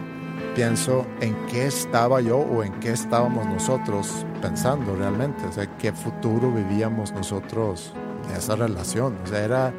[0.54, 5.92] pienso en qué estaba yo o en qué estábamos nosotros pensando realmente, o sea, qué
[5.92, 7.92] futuro vivíamos nosotros
[8.28, 9.72] en esa relación, o sea, era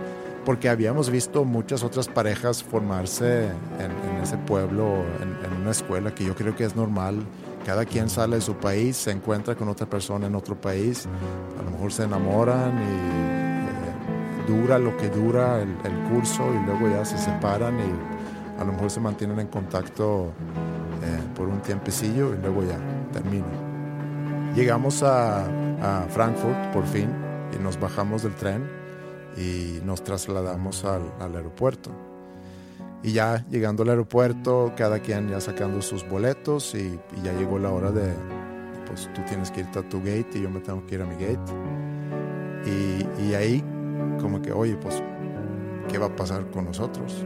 [0.46, 3.46] porque habíamos visto muchas otras parejas formarse
[3.80, 7.24] en, en ese pueblo, en, en una escuela, que yo creo que es normal.
[7.66, 11.08] Cada quien sale de su país, se encuentra con otra persona en otro país,
[11.58, 16.66] a lo mejor se enamoran y eh, dura lo que dura el, el curso y
[16.66, 18.13] luego ya se separan y
[18.64, 20.32] a lo mejor se mantienen en contacto
[21.04, 22.80] eh, por un tiempecillo y luego ya
[23.12, 24.54] terminan.
[24.56, 25.46] Llegamos a,
[26.12, 27.10] Frankfurt por fin
[27.54, 28.66] y nos bajamos del tren
[29.36, 31.92] y nos trasladamos al, aeropuerto.
[33.04, 37.70] Y ya llegando al aeropuerto, cada quien ya sacando sus boletos y, ya llegó la
[37.72, 38.14] hora de,
[38.88, 41.06] pues tú tienes que irte a tu gate y yo me tengo que ir a
[41.06, 41.52] mi gate.
[43.20, 43.62] Y ahí
[44.22, 45.04] como que, oye, pues,
[45.90, 47.26] ¿qué va a pasar con nosotros?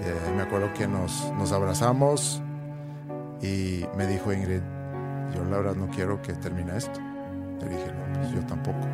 [0.00, 2.42] Eh, me acuerdo que nos, nos abrazamos
[3.42, 4.62] y me dijo Ingrid,
[5.34, 7.00] yo la verdad no quiero que termine esto.
[7.60, 8.86] Le dije, no, pues yo tampoco.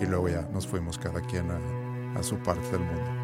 [0.00, 3.18] Y luego ya nos fuimos cada quien a, a su parte del mundo.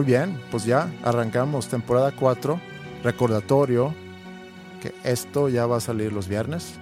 [0.00, 2.58] Muy bien, pues ya arrancamos temporada 4.
[3.04, 3.94] Recordatorio
[4.80, 6.76] que esto ya va a salir los viernes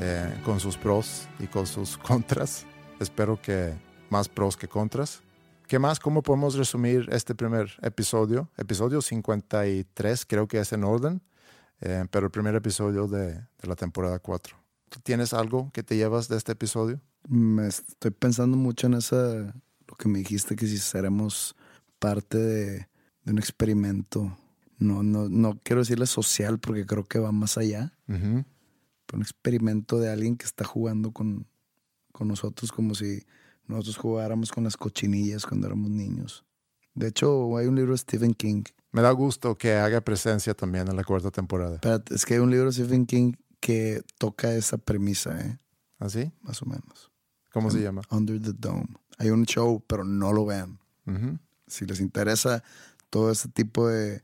[0.00, 2.66] eh, con sus pros y con sus contras.
[3.00, 3.72] Espero que
[4.10, 5.22] más pros que contras.
[5.66, 5.98] ¿Qué más?
[5.98, 8.50] ¿Cómo podemos resumir este primer episodio?
[8.58, 11.22] Episodio 53, creo que es en orden,
[11.80, 14.54] eh, pero el primer episodio de, de la temporada 4.
[14.90, 17.00] ¿Tú tienes algo que te llevas de este episodio?
[17.26, 19.54] Me estoy pensando mucho en esa,
[19.86, 21.56] lo que me dijiste, que si seremos
[21.98, 22.88] parte de,
[23.24, 24.36] de un experimento,
[24.78, 28.44] no, no, no quiero decirle social porque creo que va más allá, pero
[29.14, 31.46] un experimento de alguien que está jugando con,
[32.12, 33.24] con nosotros como si
[33.66, 36.44] nosotros jugáramos con las cochinillas cuando éramos niños.
[36.94, 38.64] De hecho, hay un libro de Stephen King.
[38.92, 41.74] Me da gusto que haga presencia también en la cuarta temporada.
[41.74, 45.58] Espérate, es que hay un libro de Stephen King que toca esa premisa, ¿eh?
[45.98, 46.32] ¿Así?
[46.42, 47.10] más o menos.
[47.52, 48.02] ¿Cómo se llama?
[48.10, 48.86] Under the Dome.
[49.18, 50.78] Hay un show, pero no lo vean.
[51.06, 51.38] Ujú.
[51.68, 52.62] Si les interesa
[53.10, 54.22] todo este tipo de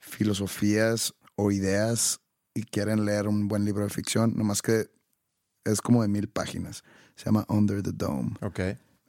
[0.00, 2.20] filosofías o ideas
[2.54, 4.90] y quieren leer un buen libro de ficción, nomás que
[5.64, 6.84] es como de mil páginas.
[7.16, 8.32] Se llama Under the Dome.
[8.42, 8.60] Ok.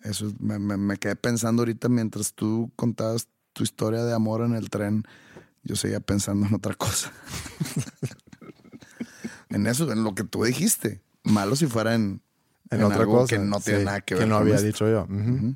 [0.03, 4.41] Eso es- me, me- me quedé pensando ahorita mientras tú contabas tu historia de amor
[4.41, 5.03] en el tren.
[5.63, 7.11] Yo seguía pensando en otra cosa.
[9.49, 11.01] en eso, en lo que tú dijiste.
[11.23, 12.21] Malo si fuera en,
[12.69, 13.35] En, en otra algo cosa.
[13.35, 14.67] que no tiene sí, nada que ver Que no había esto.
[14.67, 15.03] dicho yo.
[15.03, 15.55] Ujú.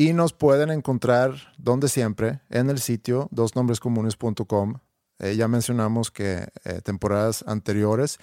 [0.00, 4.78] Y nos pueden encontrar donde siempre, en el sitio dosnombrescomunes.com.
[5.18, 8.16] Eh, ya mencionamos que eh, temporadas anteriores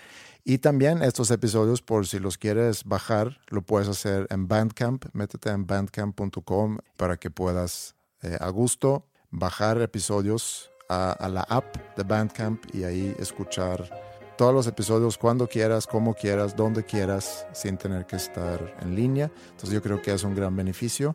[0.43, 5.05] y también estos episodios, por si los quieres bajar, lo puedes hacer en Bandcamp.
[5.13, 11.95] Métete en bandcamp.com para que puedas eh, a gusto bajar episodios a, a la app
[11.95, 13.88] de Bandcamp y ahí escuchar
[14.36, 19.32] todos los episodios cuando quieras, como quieras, donde quieras, sin tener que estar en línea.
[19.51, 21.13] Entonces yo creo que es un gran beneficio.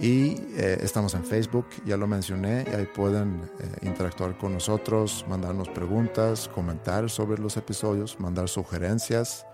[0.00, 5.26] Y eh, estamos en Facebook, ya lo mencioné, y ahí pueden eh, interactuar con nosotros,
[5.28, 9.44] mandarnos preguntas, comentar sobre los episodios, mandar sugerencias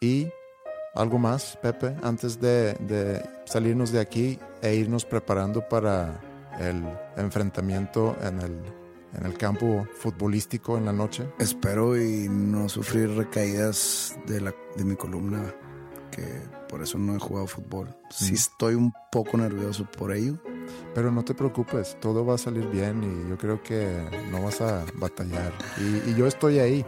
[0.00, 0.26] y
[0.96, 6.20] algo más, Pepe, antes de, de salirnos de aquí e irnos preparando para
[6.58, 6.82] el
[7.16, 8.60] enfrentamiento en el,
[9.16, 11.28] en el campo futbolístico en la noche.
[11.38, 15.54] Espero y no sufrir recaídas de, la, de mi columna,
[16.14, 16.22] que
[16.68, 17.88] por eso no he jugado fútbol.
[18.10, 18.34] Sí Mm.
[18.34, 20.38] estoy un poco nervioso por ello.
[20.94, 24.60] Pero no te preocupes, todo va a salir bien y yo creo que no vas
[24.60, 25.52] a batallar.
[25.78, 26.84] Y, y yo estoy ahí.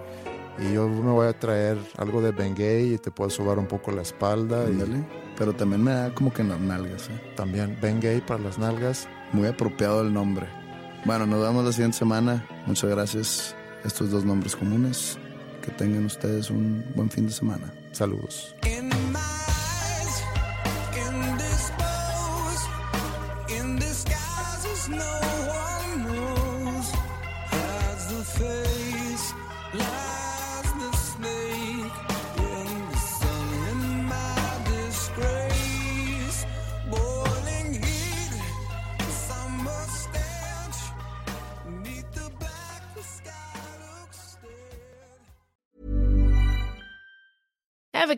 [0.58, 3.92] Y yo me voy a traer algo de Bengay y te puedo sobar un poco
[3.92, 4.64] la espalda.
[4.70, 5.04] Y.
[5.36, 7.08] Pero también me da como que en las nalgas.
[7.10, 7.32] ¿eh?
[7.36, 9.06] también Bengay para las nalgas.
[9.32, 10.46] Muy apropiado el nombre.
[11.04, 12.46] Bueno, nos vemos la siguiente semana.
[12.66, 13.54] Muchas gracias.
[13.84, 15.18] Estos dos nombres comunes.
[15.62, 17.72] Que tengan ustedes un buen fin de semana.
[17.92, 18.54] Saludos.
[18.96, 19.35] In my